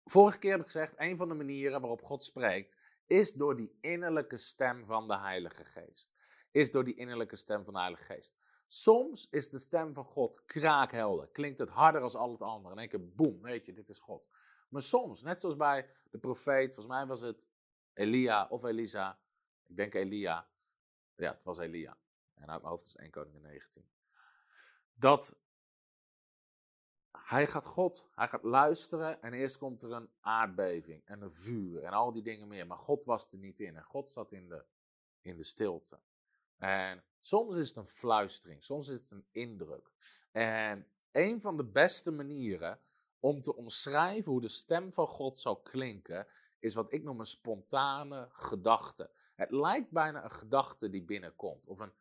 [0.04, 3.78] vorige keer heb ik gezegd, een van de manieren waarop God spreekt is door die
[3.80, 6.14] innerlijke stem van de Heilige Geest.
[6.50, 8.34] Is door die innerlijke stem van de Heilige Geest.
[8.66, 11.28] Soms is de stem van God kraakhelder.
[11.28, 12.74] Klinkt het harder als al het andere.
[12.74, 14.28] In één keer, boem, weet je, dit is God.
[14.68, 17.48] Maar soms, net zoals bij de profeet, volgens mij was het
[17.92, 19.20] Elia of Elisa.
[19.66, 20.48] Ik denk Elia.
[21.16, 21.98] Ja, het was Elia.
[22.40, 23.88] En uit mijn hoofd is 1 Koningin 19.
[24.94, 25.38] Dat
[27.11, 31.83] hij gaat God, hij gaat luisteren en eerst komt er een aardbeving en een vuur
[31.83, 32.66] en al die dingen meer.
[32.66, 34.64] Maar God was er niet in en God zat in de,
[35.20, 35.98] in de stilte.
[36.59, 39.90] En soms is het een fluistering, soms is het een indruk.
[40.33, 42.81] En een van de beste manieren
[43.20, 46.26] om te omschrijven hoe de stem van God zal klinken,
[46.59, 49.11] is wat ik noem een spontane gedachte.
[49.35, 51.92] Het lijkt bijna een gedachte die binnenkomt, of een,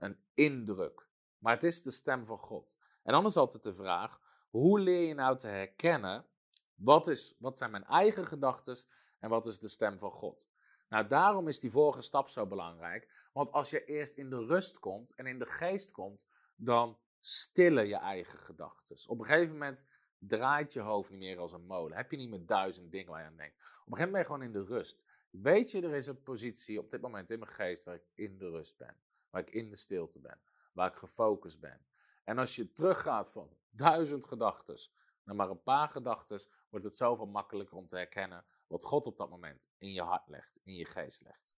[0.00, 1.08] een indruk.
[1.38, 2.76] Maar het is de stem van God.
[3.02, 6.26] En dan is altijd de vraag: hoe leer je nou te herkennen
[6.74, 8.76] wat, is, wat zijn mijn eigen gedachten
[9.18, 10.48] en wat is de stem van God?
[10.88, 13.28] Nou, daarom is die vorige stap zo belangrijk.
[13.32, 17.86] Want als je eerst in de rust komt en in de geest komt, dan stillen
[17.86, 19.08] je eigen gedachten.
[19.08, 19.86] Op een gegeven moment
[20.18, 21.96] draait je hoofd niet meer als een molen.
[21.96, 23.54] Heb je niet meer duizend dingen waar je aan denkt.
[23.54, 25.06] Op een gegeven moment ben je gewoon in de rust.
[25.30, 28.38] Weet je, er is een positie op dit moment in mijn geest waar ik in
[28.38, 28.96] de rust ben.
[29.30, 30.40] Waar ik in de stilte ben.
[30.72, 31.86] Waar ik gefocust ben.
[32.24, 34.76] En als je teruggaat van duizend gedachten
[35.24, 39.16] naar maar een paar gedachten, wordt het zoveel makkelijker om te herkennen wat God op
[39.16, 41.54] dat moment in je hart legt, in je geest legt.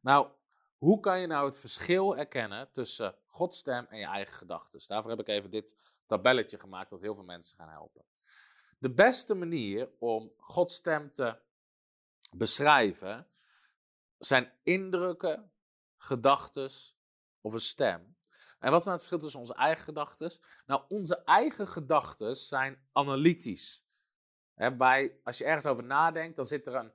[0.00, 0.28] Nou,
[0.78, 4.80] hoe kan je nou het verschil erkennen tussen Gods stem en je eigen gedachten?
[4.86, 8.04] Daarvoor heb ik even dit tabelletje gemaakt dat heel veel mensen gaan helpen.
[8.78, 11.38] De beste manier om Gods stem te
[12.36, 13.28] beschrijven
[14.18, 15.52] zijn indrukken,
[15.96, 16.70] gedachten
[17.44, 18.16] of een stem.
[18.58, 20.32] En wat is nou het verschil tussen onze eigen gedachten?
[20.66, 23.84] Nou, onze eigen gedachten zijn analytisch.
[24.54, 26.92] bij, als je ergens over nadenkt, dan zit er een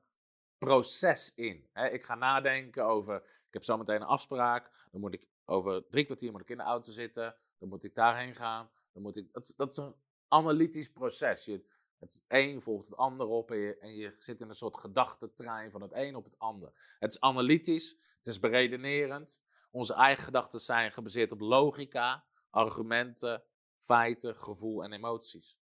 [0.57, 1.69] proces in.
[1.91, 6.31] ik ga nadenken over, ik heb zometeen een afspraak, dan moet ik over drie kwartier
[6.31, 9.53] moet ik in de auto zitten, dan moet ik daarheen gaan, dan moet ik, dat,
[9.57, 9.95] dat is een
[10.27, 11.45] analytisch proces.
[11.45, 11.65] Je,
[11.99, 15.71] het een volgt het ander op en je, en je zit in een soort gedachtentrein
[15.71, 16.95] van het een op het ander.
[16.99, 19.41] Het is analytisch, het is beredenerend.
[19.71, 23.43] Onze eigen gedachten zijn gebaseerd op logica, argumenten,
[23.77, 25.57] feiten, gevoel en emoties.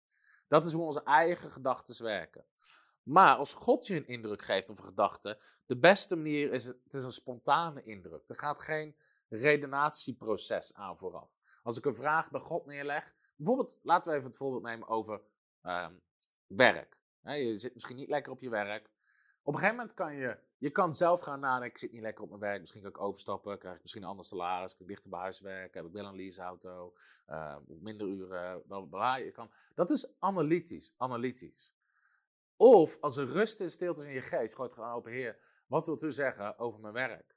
[0.49, 2.47] Dat is hoe onze eigen gedachten werken.
[3.03, 6.95] Maar als God je een indruk geeft of een gedachte, de beste manier is het,
[6.95, 8.23] is een spontane indruk.
[8.27, 8.97] Er gaat geen
[9.29, 11.41] redenatieproces aan vooraf.
[11.63, 15.23] Als ik een vraag bij God neerleg, bijvoorbeeld, laten we even het voorbeeld nemen over
[15.63, 15.95] ehm,
[16.47, 16.99] werk.
[17.23, 18.91] je zit misschien niet lekker op je werk.
[19.43, 22.23] Op een gegeven moment kan je, je kan zelf gaan nadenken, ik zit niet lekker
[22.23, 24.89] op mijn werk, misschien kan ik overstappen, krijg ik misschien een ander salaris, kan ik
[24.89, 26.95] dichter bij huis werken, heb ik wel een leaseauto,
[27.29, 31.75] uh, of minder uren, bla, Je kan, dat is analytisch, analytisch.
[32.57, 35.87] Of als er rust en stilte is in je geest, gooit gewoon open, Heer, wat
[35.87, 37.37] wilt u zeggen over mijn werk?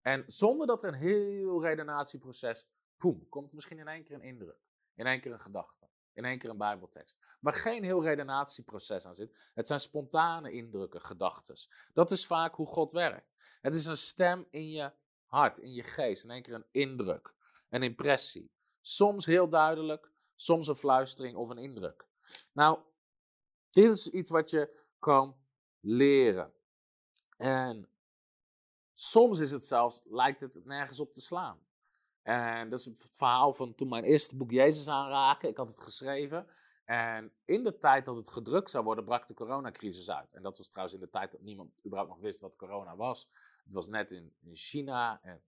[0.00, 4.22] En zonder dat er een heel redenatieproces, poem, komt er misschien in één keer een
[4.22, 4.58] indruk,
[4.94, 7.18] in één keer een gedachte in één keer een Bijbeltekst.
[7.40, 9.50] Waar geen heel redenatieproces aan zit.
[9.54, 11.56] Het zijn spontane indrukken, gedachten.
[11.92, 13.34] Dat is vaak hoe God werkt.
[13.60, 14.92] Het is een stem in je
[15.26, 16.24] hart, in je geest.
[16.24, 17.34] In één keer een indruk,
[17.68, 18.52] een impressie.
[18.80, 22.06] Soms heel duidelijk, soms een fluistering of een indruk.
[22.52, 22.78] Nou,
[23.70, 25.36] dit is iets wat je kan
[25.80, 26.52] leren.
[27.36, 27.88] En
[28.94, 31.66] soms is het zelfs, lijkt het nergens op te slaan.
[32.24, 35.48] En dat is het verhaal van toen mijn eerste boek Jezus aanraken.
[35.48, 36.46] Ik had het geschreven.
[36.84, 40.32] En in de tijd dat het gedrukt zou worden, brak de coronacrisis uit.
[40.32, 43.30] En dat was trouwens in de tijd dat niemand überhaupt nog wist wat corona was.
[43.64, 45.42] Het was net in, in China en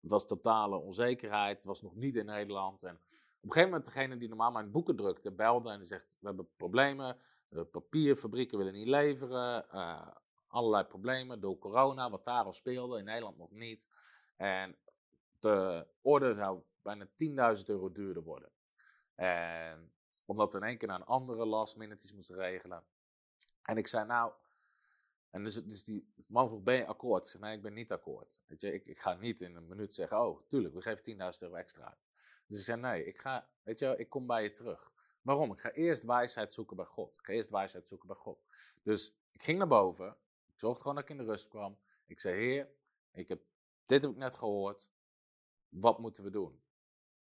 [0.00, 1.56] het was totale onzekerheid.
[1.56, 2.82] Het was nog niet in Nederland.
[2.82, 3.00] En op
[3.42, 7.16] een gegeven moment, degene die normaal mijn boeken drukte, belde en zegt: We hebben problemen.
[7.48, 9.66] De papierfabrieken willen niet leveren.
[9.74, 10.06] Uh,
[10.46, 13.88] allerlei problemen door corona, wat daar al speelde, in Nederland nog niet.
[14.36, 14.76] En
[15.40, 17.08] de orde zou bijna
[17.56, 18.50] 10.000 euro duurder worden.
[19.14, 19.92] En
[20.26, 22.84] omdat we in één keer naar een andere last minute moesten regelen.
[23.62, 24.32] En ik zei, nou,
[25.30, 27.24] en dus, dus die man vroeg, ben je akkoord?
[27.24, 28.40] Ik zei, nee, ik ben niet akkoord.
[28.46, 31.38] Weet je, ik, ik ga niet in een minuut zeggen, oh, tuurlijk, we geven 10.000
[31.38, 31.98] euro extra uit.
[32.46, 34.92] Dus ik zei, nee, ik ga, weet je, ik kom bij je terug.
[35.22, 35.52] Waarom?
[35.52, 37.16] Ik ga eerst wijsheid zoeken bij God.
[37.16, 38.44] Ik ga eerst wijsheid zoeken bij God.
[38.82, 40.16] Dus ik ging naar boven.
[40.52, 41.78] Ik zorgde gewoon dat ik in de rust kwam.
[42.06, 42.68] Ik zei, Heer,
[43.12, 43.42] ik heb,
[43.86, 44.90] dit heb ik net gehoord.
[45.70, 46.62] Wat moeten we doen?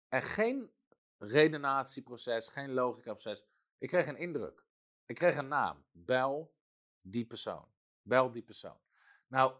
[0.09, 0.71] En geen
[1.19, 3.45] redenatieproces, geen logicaproces.
[3.79, 4.67] Ik kreeg een indruk.
[5.07, 5.85] Ik kreeg een naam.
[5.93, 6.55] Bel
[7.01, 7.69] die persoon.
[8.03, 8.81] Bel die persoon.
[9.27, 9.55] Nou,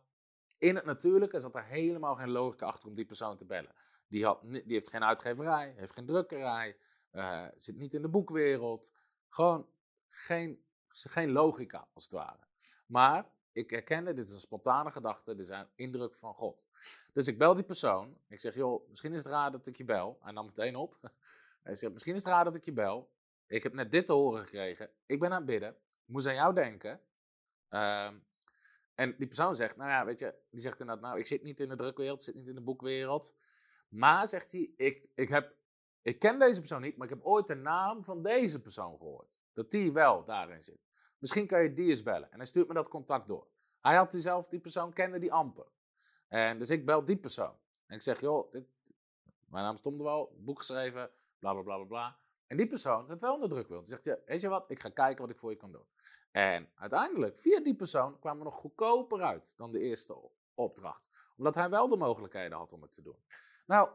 [0.59, 3.75] in het natuurlijke zat er helemaal geen logica achter om die persoon te bellen.
[4.07, 6.79] Die, had, die heeft geen uitgeverij, heeft geen drukkerij,
[7.13, 8.95] uh, zit niet in de boekwereld.
[9.29, 9.69] Gewoon
[10.09, 12.47] geen, geen logica, als het ware.
[12.87, 16.67] Maar ik herkende, dit is een spontane gedachte, dit is een indruk van God.
[17.13, 18.19] Dus ik bel die persoon.
[18.29, 20.19] Ik zeg, joh, misschien is het raar dat ik je bel.
[20.23, 20.99] Hij nam meteen op.
[21.63, 23.11] Hij zegt, misschien is het raar dat ik je bel.
[23.47, 24.91] Ik heb net dit te horen gekregen.
[25.07, 25.71] Ik ben aan het bidden.
[25.71, 27.01] Ik moest aan jou denken.
[27.69, 28.15] Ehm,
[28.95, 31.61] en die persoon zegt, nou ja, weet je, die zegt inderdaad, nou, ik zit niet
[31.61, 33.37] in de drukwereld, ik zit niet in de boekwereld.
[33.89, 35.55] Maar, zegt hij, ik, ik, heb,
[36.03, 39.39] ik ken deze persoon niet, maar ik heb ooit de naam van deze persoon gehoord.
[39.53, 40.88] Dat die wel daarin zit.
[41.19, 42.31] Misschien kan je die eens bellen.
[42.31, 43.47] En hij stuurt me dat contact door.
[43.81, 45.67] Hij had diezelfde, die persoon kende die amper.
[46.29, 47.55] En dus ik bel die persoon.
[47.87, 48.65] En ik zeg, joh, dit,
[49.47, 52.19] mijn naam is Tom de Wal, boek geschreven, bla bla bla bla bla.
[52.47, 53.79] En die persoon zit wel onder druk wil.
[53.79, 55.87] Die zegt, ja, weet je wat, ik ga kijken wat ik voor je kan doen.
[56.31, 61.11] En uiteindelijk, via die persoon, kwamen we nog goedkoper uit dan de eerste opdracht.
[61.37, 63.17] Omdat hij wel de mogelijkheden had om het te doen.
[63.67, 63.91] Nou,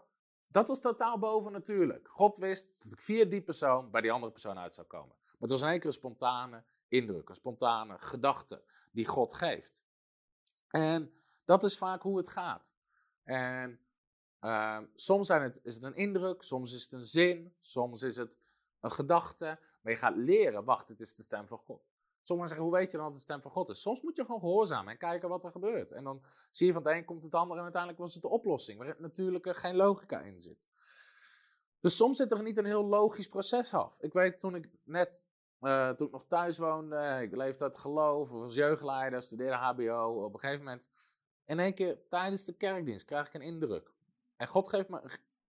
[0.48, 2.08] dat was totaal boven natuurlijk.
[2.10, 5.16] God wist dat ik via die persoon bij die andere persoon uit zou komen.
[5.22, 9.84] Maar het was in één keer een spontane indruk, een spontane gedachte die God geeft.
[10.68, 11.14] En
[11.46, 12.74] dat is vaak hoe het gaat.
[13.24, 13.80] En
[14.42, 18.18] uh, soms zijn het, is het een indruk, soms is het een zin, soms is
[18.18, 18.38] het
[18.80, 19.60] een gedachte.
[19.82, 21.92] Maar je gaat leren, wacht, het is de stem van God.
[22.22, 23.82] Sommigen zeggen, hoe weet je dan dat het de stem van God is?
[23.82, 25.92] Soms moet je gewoon gehoorzamen en kijken wat er gebeurt.
[25.92, 28.30] En dan zie je van het een komt het ander en uiteindelijk was het de
[28.30, 28.80] oplossing.
[28.80, 30.68] Waar natuurlijk geen logica in zit.
[31.80, 34.00] Dus soms zit er niet een heel logisch proces af.
[34.00, 35.32] Ik weet toen ik net,
[35.64, 40.24] uh, toen ik nog thuis woonde, ik leefde uit geloof, was jeugdleider, studeerde HBO.
[40.24, 40.90] Op een gegeven moment,
[41.46, 43.92] in één keer tijdens de kerkdienst, krijg ik een indruk.
[44.38, 45.02] En God geeft me.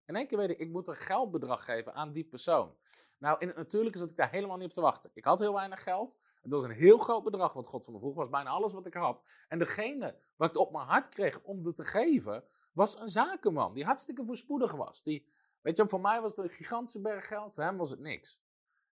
[0.05, 2.75] In één keer weet ik, ik moet een geldbedrag geven aan die persoon.
[3.19, 5.11] Nou, in het natuurlijke zat ik daar helemaal niet op te wachten.
[5.13, 6.15] Ik had heel weinig geld.
[6.41, 8.15] Het was een heel groot bedrag wat God van me vroeg.
[8.15, 9.23] was bijna alles wat ik had.
[9.47, 13.73] En degene wat ik op mijn hart kreeg om het te geven, was een zakenman.
[13.73, 15.03] Die hartstikke voorspoedig was.
[15.03, 15.27] Die,
[15.61, 17.53] weet je, voor mij was het een gigantische berg geld.
[17.53, 18.41] Voor hem was het niks.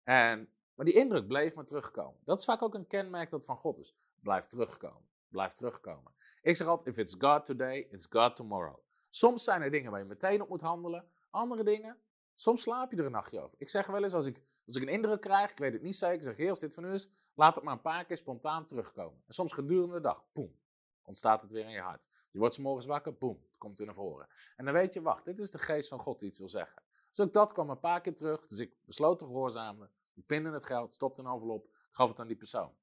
[0.03, 2.19] En, maar die indruk bleef maar terugkomen.
[2.23, 3.95] Dat is vaak ook een kenmerk dat van God is.
[4.19, 5.07] Blijf terugkomen.
[5.27, 6.13] Blijf terugkomen.
[6.41, 8.77] Ik zeg altijd, if it's God today, it's God tomorrow.
[9.09, 11.07] Soms zijn er dingen waar je meteen op moet handelen.
[11.29, 11.97] Andere dingen,
[12.36, 13.55] soms slaap je er een nachtje over.
[13.57, 15.95] Ik zeg wel eens, als ik, als ik een indruk krijg, ik weet het niet
[15.95, 18.65] zeker, zeg, heer, als dit van u is, laat het maar een paar keer spontaan
[18.65, 19.23] terugkomen.
[19.27, 20.59] En soms gedurende de dag, boem,
[21.03, 22.07] ontstaat het weer in je hart.
[22.31, 24.27] Je wordt s morgens wakker, boem, het komt er naar voren.
[24.55, 26.83] En dan weet je, wacht, dit is de geest van God die iets wil zeggen.
[27.09, 29.89] Dus ook dat kwam een paar keer terug, dus ik besloot te gehoorzamen.
[30.13, 32.76] Ik pinde het geld, stopte een envelop, gaf het aan die persoon.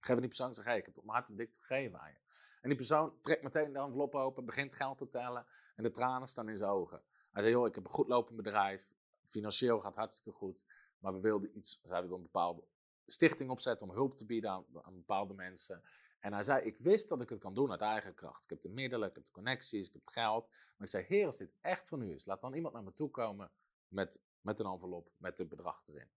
[0.00, 2.18] Geef die persoon zeg, hey, ik heb op mijn hart dit gegeven aan je.
[2.60, 5.46] En die persoon trekt meteen de envelop open, begint geld te tellen
[5.76, 7.02] en de tranen staan in zijn ogen.
[7.32, 8.92] Hij zei, joh, ik heb een goed lopend bedrijf,
[9.26, 10.64] financieel gaat hartstikke goed,
[10.98, 12.64] maar we wilden iets, zij wilden een bepaalde
[13.06, 15.82] stichting opzetten om hulp te bieden aan, aan, bepaalde mensen.
[16.20, 18.44] En hij zei, ik wist dat ik het kan doen uit eigen kracht.
[18.44, 20.48] Ik heb de middelen, ik heb de connecties, ik heb het geld.
[20.48, 22.92] Maar ik zei, heer, als dit echt van u is, laat dan iemand naar me
[22.92, 23.50] toe komen
[23.88, 26.08] met, met een envelop, met het bedrag erin.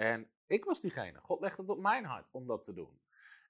[0.00, 1.18] En ik was diegene.
[1.22, 3.00] God legde het op mijn hart om dat te doen.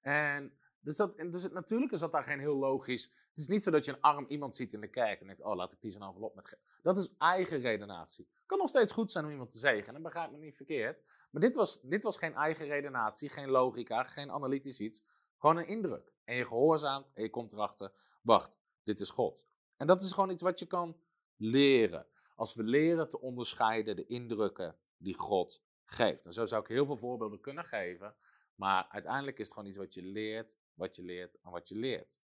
[0.03, 3.05] En dus, dat, dus het, natuurlijk is dat daar geen heel logisch.
[3.29, 5.43] Het is niet zo dat je een arm iemand ziet in de kerk en denkt:
[5.43, 6.59] oh, laat ik die zijn envelop met.
[6.83, 8.29] Dat is eigen redenatie.
[8.33, 11.03] Het kan nog steeds goed zijn om iemand te zegenen, begrijp me niet verkeerd.
[11.31, 15.03] Maar dit was, dit was geen eigen redenatie, geen logica, geen analytisch iets.
[15.39, 16.13] Gewoon een indruk.
[16.25, 17.93] En je gehoorzaamt en je komt erachter:
[18.23, 19.47] wacht, dit is God.
[19.77, 21.01] En dat is gewoon iets wat je kan
[21.37, 22.07] leren.
[22.35, 26.27] Als we leren te onderscheiden de indrukken die God geeft.
[26.27, 28.15] En zo zou ik heel veel voorbeelden kunnen geven.
[28.55, 31.77] Maar uiteindelijk is het gewoon iets wat je leert wat je leert en wat je
[31.77, 32.21] leert.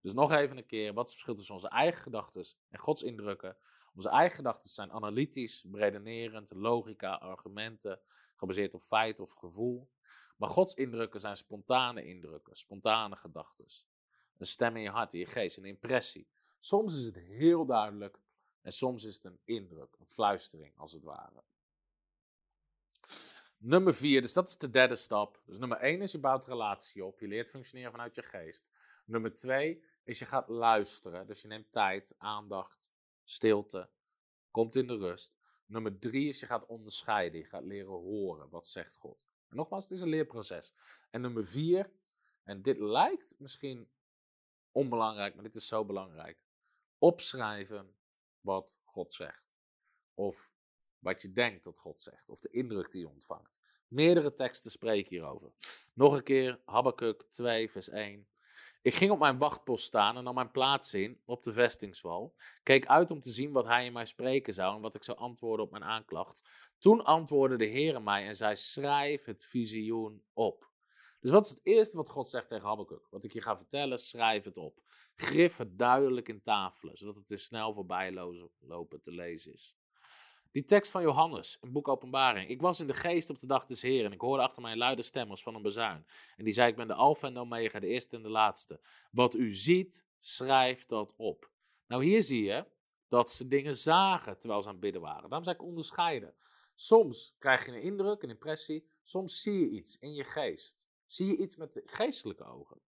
[0.00, 3.02] Dus nog even een keer, wat is het verschil tussen onze eigen gedachten en Gods
[3.02, 3.56] indrukken?
[3.94, 8.00] Onze eigen gedachten zijn analytisch, redenerend, logica, argumenten,
[8.36, 9.90] gebaseerd op feit of gevoel.
[10.36, 13.66] Maar Gods indrukken zijn spontane indrukken, spontane gedachten.
[14.38, 16.28] Een stem in je hart, in je geest, een impressie.
[16.58, 18.20] Soms is het heel duidelijk
[18.60, 21.42] en soms is het een indruk, een fluistering als het ware.
[23.62, 25.42] Nummer vier, dus dat is de derde stap.
[25.46, 28.68] Dus nummer één is je bouwt relatie op, je leert functioneren vanuit je geest.
[29.04, 32.90] Nummer twee is je gaat luisteren, dus je neemt tijd, aandacht,
[33.24, 33.90] stilte,
[34.50, 35.38] komt in de rust.
[35.66, 39.26] Nummer drie is je gaat onderscheiden, je gaat leren horen, wat zegt God.
[39.48, 40.74] En nogmaals, het is een leerproces.
[41.10, 41.90] En nummer vier,
[42.44, 43.90] en dit lijkt misschien
[44.72, 46.44] onbelangrijk, maar dit is zo belangrijk.
[46.98, 47.96] Opschrijven
[48.40, 49.54] wat God zegt.
[50.14, 50.52] Of
[51.00, 52.28] wat je denkt dat God zegt.
[52.28, 53.60] Of de indruk die je ontvangt.
[53.88, 55.52] Meerdere teksten spreken hierover.
[55.94, 58.28] Nog een keer, Habakkuk 2, vers 1.
[58.82, 62.34] Ik ging op mijn wachtpost staan en nam mijn plaats in op de vestingswal.
[62.62, 65.18] Keek uit om te zien wat hij in mij spreken zou en wat ik zou
[65.18, 66.48] antwoorden op mijn aanklacht.
[66.78, 70.70] Toen antwoordde de Heer mij en zei: Schrijf het visioen op.
[71.20, 73.06] Dus wat is het eerste wat God zegt tegen Habakkuk?
[73.10, 74.82] Wat ik je ga vertellen, schrijf het op.
[75.14, 78.12] Grif het duidelijk in tafelen, zodat het er snel voorbij
[78.58, 79.76] lopen te lezen is.
[80.52, 82.48] Die tekst van Johannes, een boek Openbaring.
[82.48, 84.76] Ik was in de geest op de dag des Heeren en ik hoorde achter mij
[84.76, 86.06] luide stem als van een bezuin.
[86.36, 88.80] En die zei, ik ben de alfa en de omega, de eerste en de laatste.
[89.10, 91.50] Wat u ziet, schrijf dat op.
[91.86, 92.66] Nou, hier zie je
[93.08, 95.22] dat ze dingen zagen terwijl ze aan het bidden waren.
[95.22, 96.34] Daarom zei ik onderscheiden.
[96.74, 98.88] Soms krijg je een indruk, een impressie.
[99.02, 100.86] Soms zie je iets in je geest.
[101.06, 102.80] Zie je iets met de geestelijke ogen.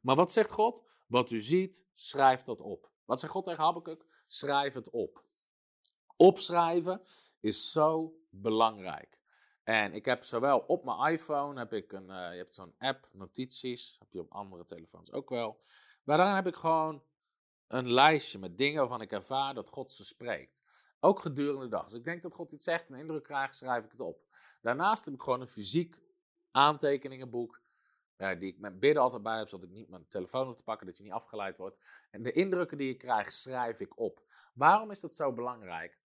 [0.00, 0.82] Maar wat zegt God?
[1.06, 2.90] Wat u ziet, schrijf dat op.
[3.04, 4.04] Wat zegt God tegen Habakkuk?
[4.26, 5.24] Schrijf het op.
[6.20, 7.00] Opschrijven
[7.40, 9.20] is zo belangrijk.
[9.64, 13.08] En ik heb zowel op mijn iPhone, heb ik een, uh, je hebt zo'n app,
[13.12, 15.58] notities, heb je op andere telefoons ook wel.
[16.04, 17.02] Maar heb ik gewoon
[17.66, 20.62] een lijstje met dingen waarvan ik ervaar dat God ze spreekt.
[21.00, 21.84] Ook gedurende de dag.
[21.84, 24.24] Als ik denk dat God iets zegt en indruk krijg, schrijf ik het op.
[24.60, 25.98] Daarnaast heb ik gewoon een fysiek
[26.50, 27.60] aantekeningenboek.
[28.16, 30.64] Uh, die ik met bidden altijd bij heb, zodat ik niet mijn telefoon hoef te
[30.64, 31.86] pakken, dat je niet afgeleid wordt.
[32.10, 34.22] En de indrukken die ik krijg, schrijf ik op.
[34.54, 35.99] Waarom is dat zo belangrijk?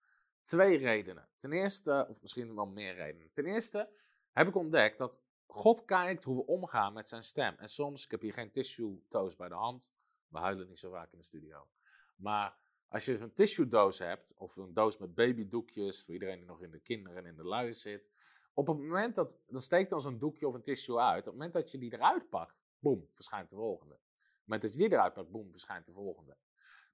[0.46, 1.28] Twee redenen.
[1.36, 3.32] Ten eerste, of misschien wel meer redenen.
[3.32, 3.90] Ten eerste
[4.32, 7.56] heb ik ontdekt dat God kijkt hoe we omgaan met zijn stem.
[7.58, 9.94] En soms, ik heb hier geen tissue doos bij de hand.
[10.28, 11.68] We huilen niet zo vaak in de studio.
[12.16, 16.46] Maar als je een tissue doos hebt, of een doos met babydoekjes, voor iedereen die
[16.46, 18.10] nog in de kinderen en in de luier zit.
[18.54, 21.20] Op het moment dat, dan steekt dan zo'n doekje of een tissue uit.
[21.20, 23.94] Op het moment dat je die eruit pakt, boem, verschijnt de volgende.
[23.94, 26.38] Op het moment dat je die eruit pakt, boem, verschijnt de volgende.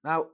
[0.00, 0.30] Nou,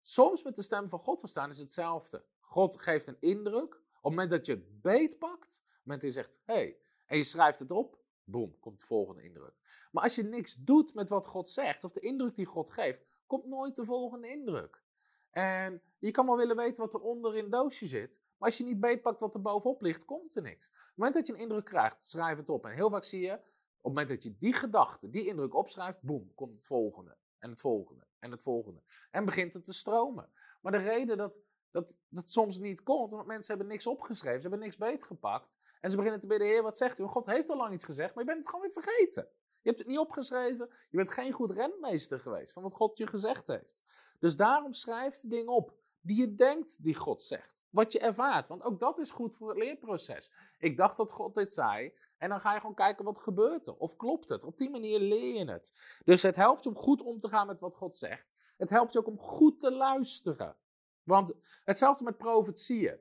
[0.00, 2.24] soms met de stem van God verstaan is hetzelfde.
[2.52, 3.74] God geeft een indruk.
[3.74, 6.78] Op het moment dat je het beetpakt, op het moment dat je zegt, hé, hey,
[7.06, 9.54] en je schrijft het op, boem, komt de volgende indruk.
[9.90, 13.04] Maar als je niks doet met wat God zegt, of de indruk die God geeft,
[13.26, 14.82] komt nooit de volgende indruk.
[15.30, 18.58] En je kan wel willen weten wat er onder in het doosje zit, maar als
[18.58, 20.68] je niet beetpakt wat er bovenop ligt, komt er niks.
[20.68, 22.64] Op het moment dat je een indruk krijgt, schrijf het op.
[22.64, 26.02] En heel vaak zie je, op het moment dat je die gedachte, die indruk opschrijft,
[26.02, 27.16] boem, komt het volgende.
[27.38, 28.06] En het volgende.
[28.18, 28.82] En het volgende.
[29.10, 30.32] En begint het te stromen.
[30.60, 31.40] Maar de reden dat
[31.72, 35.58] dat dat soms niet komt, want mensen hebben niks opgeschreven, ze hebben niks beetgepakt.
[35.80, 37.04] En ze beginnen te bidden, Heer, wat zegt u?
[37.04, 39.28] God heeft al lang iets gezegd, maar je bent het gewoon weer vergeten.
[39.60, 43.06] Je hebt het niet opgeschreven, je bent geen goed renmeester geweest van wat God je
[43.06, 43.82] gezegd heeft.
[44.18, 47.62] Dus daarom schrijf de dingen op die je denkt die God zegt.
[47.70, 50.32] Wat je ervaart, want ook dat is goed voor het leerproces.
[50.58, 53.76] Ik dacht dat God dit zei en dan ga je gewoon kijken wat gebeurt er.
[53.76, 54.44] Of klopt het?
[54.44, 55.72] Op die manier leer je het.
[56.04, 58.54] Dus het helpt je om goed om te gaan met wat God zegt.
[58.56, 60.56] Het helpt je ook om goed te luisteren.
[61.04, 61.34] Want
[61.64, 62.98] hetzelfde met profetieën.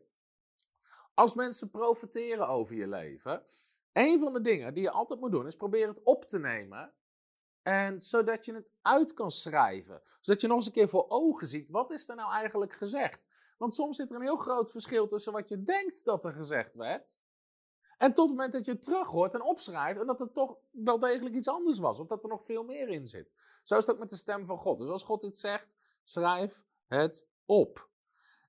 [1.14, 3.44] Als mensen profeteren over je leven,
[3.94, 6.94] een van de dingen die je altijd moet doen is proberen het op te nemen.
[7.62, 10.02] En zodat je het uit kan schrijven.
[10.22, 13.28] Zodat je nog eens een keer voor ogen ziet, wat is er nou eigenlijk gezegd?
[13.58, 16.76] Want soms zit er een heel groot verschil tussen wat je denkt dat er gezegd
[16.76, 17.20] werd.
[17.98, 20.58] En tot het moment dat je het terug hoort en opschrijft en dat het toch
[20.72, 22.00] wel degelijk iets anders was.
[22.00, 23.36] Of dat er nog veel meer in zit.
[23.64, 24.78] Zo is het ook met de stem van God.
[24.78, 27.90] Dus als God iets zegt, schrijf het op.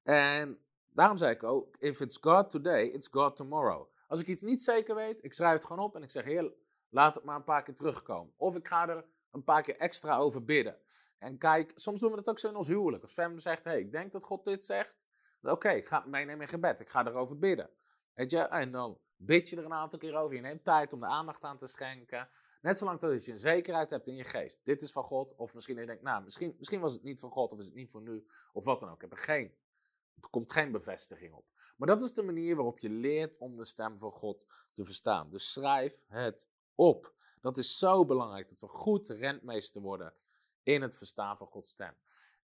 [0.02, 3.90] En daarom zei ik ook, if it's God today, it's God tomorrow.
[4.06, 6.52] Als ik iets niet zeker weet, ik schrijf het gewoon op en ik zeg, heer,
[6.88, 8.32] laat het maar een paar keer terugkomen.
[8.36, 10.78] Of ik ga er een paar keer extra over bidden.
[11.18, 13.02] En kijk, soms doen we dat ook zo in ons huwelijk.
[13.02, 15.06] Als Fem zegt, hey, ik denk dat God dit zegt.
[15.42, 16.80] Oké, ik ga het meenemen in gebed.
[16.80, 17.70] Ik ga erover bidden.
[18.14, 20.36] Weet je, en dan bid je er een aantal keer over.
[20.36, 22.28] Je neemt tijd om er aandacht aan te schenken.
[22.60, 24.60] Net zolang dat je een zekerheid hebt in je geest.
[24.64, 25.34] Dit is van God.
[25.36, 27.52] Of misschien je nou, misschien, misschien was het niet van God.
[27.52, 28.26] Of is het niet voor nu.
[28.52, 28.94] Of wat dan ook.
[28.94, 29.54] Ik heb er geen
[30.30, 31.44] komt geen bevestiging op.
[31.76, 35.30] Maar dat is de manier waarop je leert om de stem van God te verstaan.
[35.30, 37.14] Dus schrijf het op.
[37.40, 40.14] Dat is zo belangrijk dat we goed rentmeester worden
[40.62, 41.94] in het verstaan van Gods stem.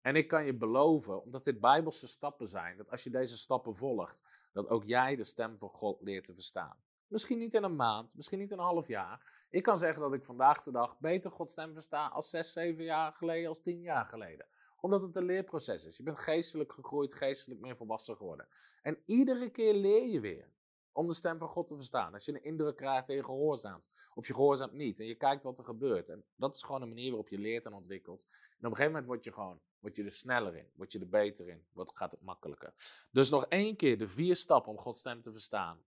[0.00, 3.76] En ik kan je beloven, omdat dit bijbelse stappen zijn, dat als je deze stappen
[3.76, 4.22] volgt,
[4.52, 6.76] dat ook jij de stem van God leert te verstaan.
[7.06, 9.44] Misschien niet in een maand, misschien niet in een half jaar.
[9.50, 12.84] Ik kan zeggen dat ik vandaag de dag beter Gods stem versta als zes, zeven
[12.84, 14.46] jaar geleden, als tien jaar geleden.
[14.80, 15.96] Omdat het een leerproces is.
[15.96, 18.48] Je bent geestelijk gegroeid, geestelijk meer volwassen geworden.
[18.82, 20.52] En iedere keer leer je weer
[20.92, 22.12] om de stem van God te verstaan.
[22.12, 25.42] Als je een indruk krijgt en je gehoorzaamt, of je gehoorzaamt niet, en je kijkt
[25.42, 26.08] wat er gebeurt.
[26.08, 28.26] En dat is gewoon een manier waarop je leert en ontwikkelt.
[28.30, 30.98] En op een gegeven moment word je gewoon word je er sneller in, word je
[30.98, 32.72] er beter in, wordt, gaat het makkelijker.
[33.10, 35.84] Dus nog één keer de vier stappen om Gods stem te verstaan.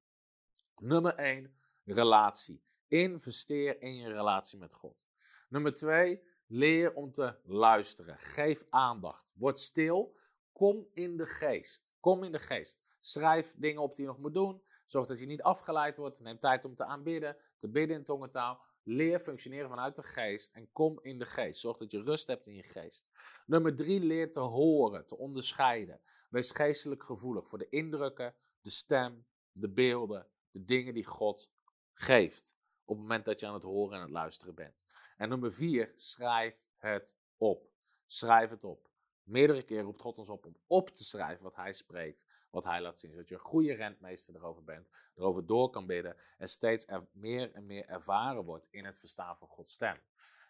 [0.77, 2.61] Nummer één, relatie.
[2.87, 5.05] Investeer in je relatie met God.
[5.49, 6.21] Nummer twee,
[6.51, 8.19] leer om te luisteren.
[8.19, 9.33] Geef aandacht.
[9.35, 10.15] Word stil.
[10.51, 11.93] Kom in de geest.
[11.99, 12.83] Kom in de geest.
[12.99, 14.61] Schrijf dingen op die je nog moet doen.
[14.85, 16.21] Zorg dat je niet afgeleid wordt.
[16.21, 18.61] Neem tijd om te aanbidden, te bidden in tongentaal.
[18.83, 21.59] Leer functioneren vanuit de geest en kom in de geest.
[21.59, 23.09] Zorg dat je rust hebt in je geest.
[23.45, 26.01] Nummer drie, leer te horen, te onderscheiden.
[26.29, 31.51] Wees geestelijk gevoelig voor de indrukken, de stem, de beelden, de dingen die God
[31.93, 32.55] geeft.
[32.85, 34.83] Op het moment dat je aan het horen en het luisteren bent.
[35.17, 37.69] En nummer vier, schrijf het op.
[38.05, 38.89] Schrijf het op.
[39.23, 42.81] Meerdere keren roept God ons op om op te schrijven wat Hij spreekt, wat Hij
[42.81, 43.11] laat zien.
[43.11, 47.51] Zodat je een goede rentmeester erover bent, erover door kan bidden en steeds er meer
[47.51, 49.97] en meer ervaren wordt in het verstaan van Gods stem.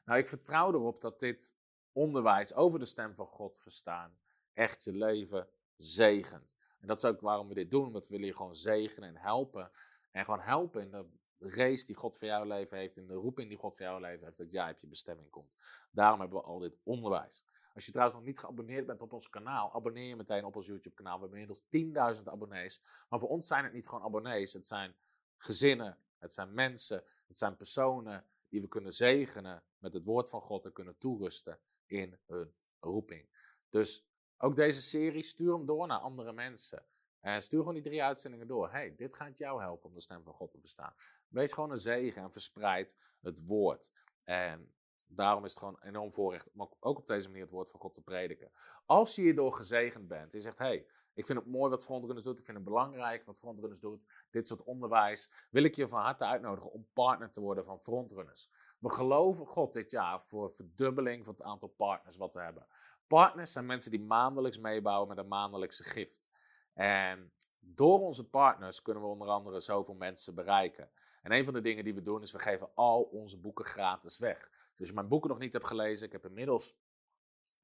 [0.05, 1.55] Nou, ik vertrouw erop dat dit
[1.91, 4.17] onderwijs over de stem van God verstaan
[4.53, 6.55] echt je leven zegent.
[6.79, 9.17] En dat is ook waarom we dit doen, omdat we willen je gewoon zegenen en
[9.17, 9.69] helpen.
[10.11, 11.05] En gewoon helpen in de
[11.41, 14.25] race die God voor jouw leven heeft, in de roeping die God voor jouw leven
[14.25, 15.57] heeft, dat jij op je bestemming komt.
[15.91, 17.45] Daarom hebben we al dit onderwijs.
[17.73, 20.65] Als je trouwens nog niet geabonneerd bent op ons kanaal, abonneer je meteen op ons
[20.65, 21.19] YouTube kanaal.
[21.19, 22.81] We hebben inmiddels 10.000 abonnees.
[23.09, 24.53] Maar voor ons zijn het niet gewoon abonnees.
[24.53, 24.95] Het zijn
[25.37, 30.41] gezinnen, het zijn mensen, het zijn personen die we kunnen zegenen met het woord van
[30.41, 33.29] God en kunnen toerusten in hun roeping.
[33.69, 34.05] Dus
[34.37, 36.85] ook deze serie, stuur hem door naar andere mensen.
[37.21, 38.71] En stuur gewoon die drie uitzendingen door.
[38.71, 40.93] hey, dit gaat jou helpen om de stem van God te verstaan.
[41.27, 43.91] Wees gewoon een zegen en verspreid het woord.
[44.23, 44.73] En
[45.13, 47.93] Daarom is het gewoon enorm voorrecht om ook op deze manier het woord van God
[47.93, 48.51] te prediken.
[48.85, 52.25] Als je hierdoor gezegend bent en je zegt, hey, ik vind het mooi wat Frontrunners
[52.25, 56.01] doet, ik vind het belangrijk wat Frontrunners doet, dit soort onderwijs, wil ik je van
[56.01, 58.49] harte uitnodigen om partner te worden van Frontrunners.
[58.79, 62.67] We geloven God dit jaar voor verdubbeling van het aantal partners wat we hebben.
[63.07, 66.29] Partners zijn mensen die maandelijks meebouwen met een maandelijkse gift.
[66.73, 70.89] En door onze partners kunnen we onder andere zoveel mensen bereiken.
[71.21, 74.17] En een van de dingen die we doen is we geven al onze boeken gratis
[74.17, 74.49] weg.
[74.75, 76.75] Dus je mijn boeken nog niet hebt gelezen, ik heb inmiddels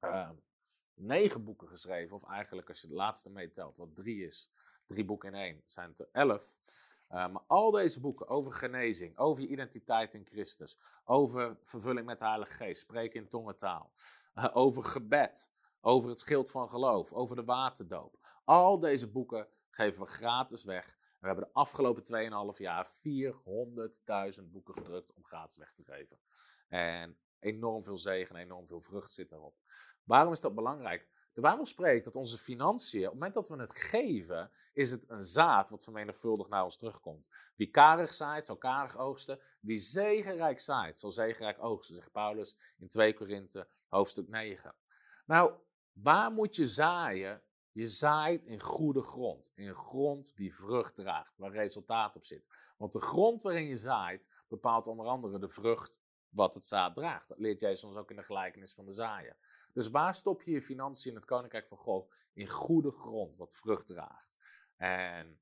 [0.00, 0.30] uh,
[0.94, 2.14] negen boeken geschreven.
[2.14, 4.50] Of eigenlijk als je de laatste meetelt, wat drie is.
[4.86, 6.56] Drie boeken in één, zijn het er elf.
[7.10, 12.18] Uh, maar al deze boeken over genezing, over je identiteit in Christus, over vervulling met
[12.18, 13.92] de Heilige Geest, spreken in tongentaal,
[14.34, 15.50] uh, over gebed,
[15.88, 18.18] over het schild van geloof, over de waterdoop.
[18.44, 20.96] Al deze boeken geven we gratis weg.
[21.20, 22.02] We hebben de afgelopen
[22.54, 22.86] 2,5 jaar
[24.38, 26.18] 400.000 boeken gedrukt om gratis weg te geven.
[26.68, 29.54] En enorm veel zegen, enorm veel vrucht zit erop.
[30.04, 31.08] Waarom is dat belangrijk?
[31.32, 35.10] De Bijbel spreekt dat onze financiën, op het moment dat we het geven, is het
[35.10, 37.28] een zaad wat vermenigvuldig naar ons terugkomt.
[37.56, 39.40] Wie karig zaait, zal karig oogsten.
[39.60, 44.74] Wie zegenrijk zaait, zal zegenrijk oogsten, zegt Paulus in 2 Korinthe, hoofdstuk 9.
[45.26, 45.52] Nou,
[46.02, 47.42] waar moet je zaaien?
[47.72, 49.52] Je zaait in goede grond.
[49.54, 52.48] In grond die vrucht draagt, waar resultaat op zit.
[52.76, 57.28] Want de grond waarin je zaait bepaalt onder andere de vrucht wat het zaad draagt.
[57.28, 59.36] Dat leert Jezus ons ook in de gelijkenis van de zaaien.
[59.72, 62.14] Dus waar stop je je financiën in het koninkrijk van God?
[62.32, 64.36] In goede grond, wat vrucht draagt.
[64.76, 65.40] En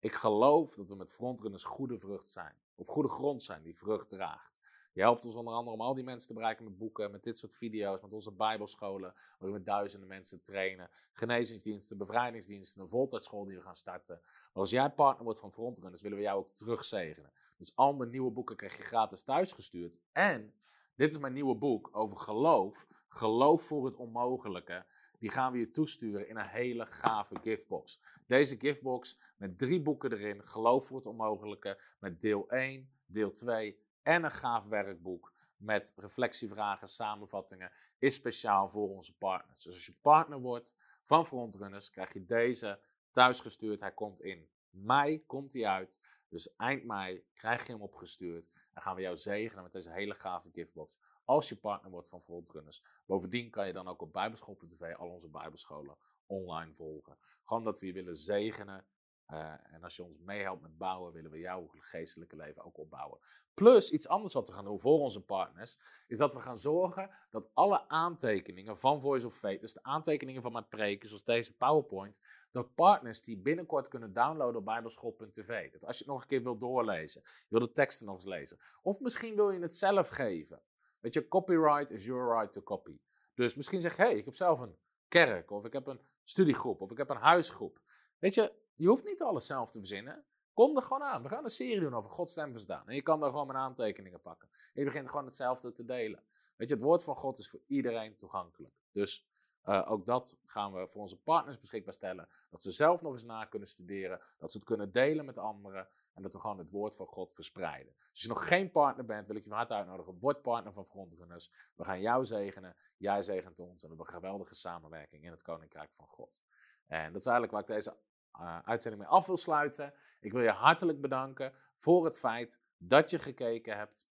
[0.00, 2.56] ik geloof dat we met frontrunners goede vrucht zijn.
[2.74, 4.60] Of goede grond zijn die vrucht draagt.
[4.92, 7.38] Je helpt ons onder andere om al die mensen te bereiken met boeken, met dit
[7.38, 13.56] soort video's, met onze bijbelscholen, waarin we duizenden mensen trainen, genezingsdiensten, bevrijdingsdiensten, een voltijdschool die
[13.56, 14.20] we gaan starten.
[14.22, 17.32] Maar als jij partner wordt van Frontrunners, willen we jou ook terugzegenen.
[17.56, 19.98] Dus al mijn nieuwe boeken krijg je gratis thuisgestuurd.
[20.12, 20.54] En
[20.96, 24.84] dit is mijn nieuwe boek over geloof, geloof voor het onmogelijke.
[25.18, 28.00] Die gaan we je toesturen in een hele gave giftbox.
[28.26, 33.81] Deze giftbox met drie boeken erin, geloof voor het onmogelijke, met deel 1, deel 2
[34.02, 39.62] en een gaaf werkboek met reflectievragen, samenvattingen, is speciaal voor onze partners.
[39.62, 42.80] Dus als je partner wordt van Frontrunners, krijg je deze
[43.10, 43.80] thuisgestuurd.
[43.80, 46.00] Hij komt in mei, komt hij uit.
[46.28, 50.14] Dus eind mei krijg je hem opgestuurd en gaan we jou zegenen met deze hele
[50.14, 50.98] gave giftbox.
[51.24, 52.82] Als je partner wordt van Frontrunners.
[53.06, 55.96] Bovendien kan je dan ook op Bijbelschool.tv al onze Bijbelscholen
[56.26, 57.18] online volgen.
[57.44, 58.86] Gewoon dat we je willen zegenen
[59.32, 63.18] Eh, en als je ons meehelpt met bouwen, willen we jouw geestelijke leven ook opbouwen.
[63.54, 67.10] Plus, iets anders wat we gaan doen voor onze partners, is dat we gaan zorgen
[67.30, 71.56] dat alle aantekeningen van Voice of Faith, dus de aantekeningen van mijn preken, zoals deze
[71.56, 72.20] PowerPoint,
[72.50, 75.72] dat partners die binnenkort kunnen downloaden op bijbelschool.tv.
[75.72, 78.24] Dat als je het nog een keer wilt doorlezen, je wil de teksten nog eens
[78.24, 78.58] lezen.
[78.82, 80.62] Of misschien wil je het zelf geven.
[81.00, 83.00] Weet je, copyright is your right to copy.
[83.34, 84.76] Dus misschien zeg je, hey, ik heb zelf een
[85.08, 87.80] kerk, of ik heb een studiegroep, of ik heb een huisgroep.
[88.18, 90.24] Weet je, je hoeft niet alles zelf te verzinnen.
[90.52, 91.22] Kom er gewoon aan.
[91.22, 92.54] We gaan een serie doen over Gods stem.
[92.86, 94.48] En je kan daar gewoon mijn aantekeningen pakken.
[94.52, 96.24] En je begint gewoon hetzelfde te delen.
[96.56, 98.74] Weet je, het woord van God is voor iedereen toegankelijk.
[98.90, 99.30] Dus
[99.64, 102.28] uh, ook dat gaan we voor onze partners beschikbaar stellen.
[102.50, 104.20] Dat ze zelf nog eens na kunnen studeren.
[104.38, 105.88] Dat ze het kunnen delen met anderen.
[106.14, 107.92] En dat we gewoon het woord van God verspreiden.
[107.98, 110.18] Dus als je nog geen partner bent, wil ik je van harte uitnodigen.
[110.18, 111.52] Word partner van Frontrunners.
[111.74, 112.76] We gaan jou zegenen.
[112.96, 113.82] Jij zegent ons.
[113.82, 116.40] En we hebben een geweldige samenwerking in het Koninkrijk van God.
[116.86, 117.96] En dat is eigenlijk waar ik deze
[118.40, 119.94] uh, uitzending mee af wil sluiten.
[120.20, 124.06] Ik wil je hartelijk bedanken voor het feit dat je gekeken hebt.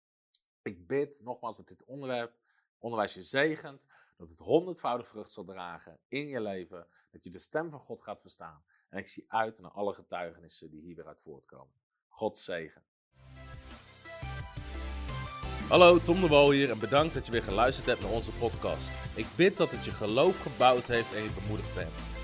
[0.62, 2.38] Ik bid nogmaals dat dit onderwerp,
[2.78, 3.86] onderwijs je zegent.
[4.16, 6.86] Dat het honderdvoudig vrucht zal dragen in je leven.
[7.10, 8.64] Dat je de stem van God gaat verstaan.
[8.88, 11.74] En ik zie uit naar alle getuigenissen die hier weer uit voortkomen.
[12.08, 12.84] God zegen.
[15.68, 18.90] Hallo, Tom de Wol hier en bedankt dat je weer geluisterd hebt naar onze podcast.
[19.14, 22.09] Ik bid dat het je geloof gebouwd heeft en je bemoedigd bent.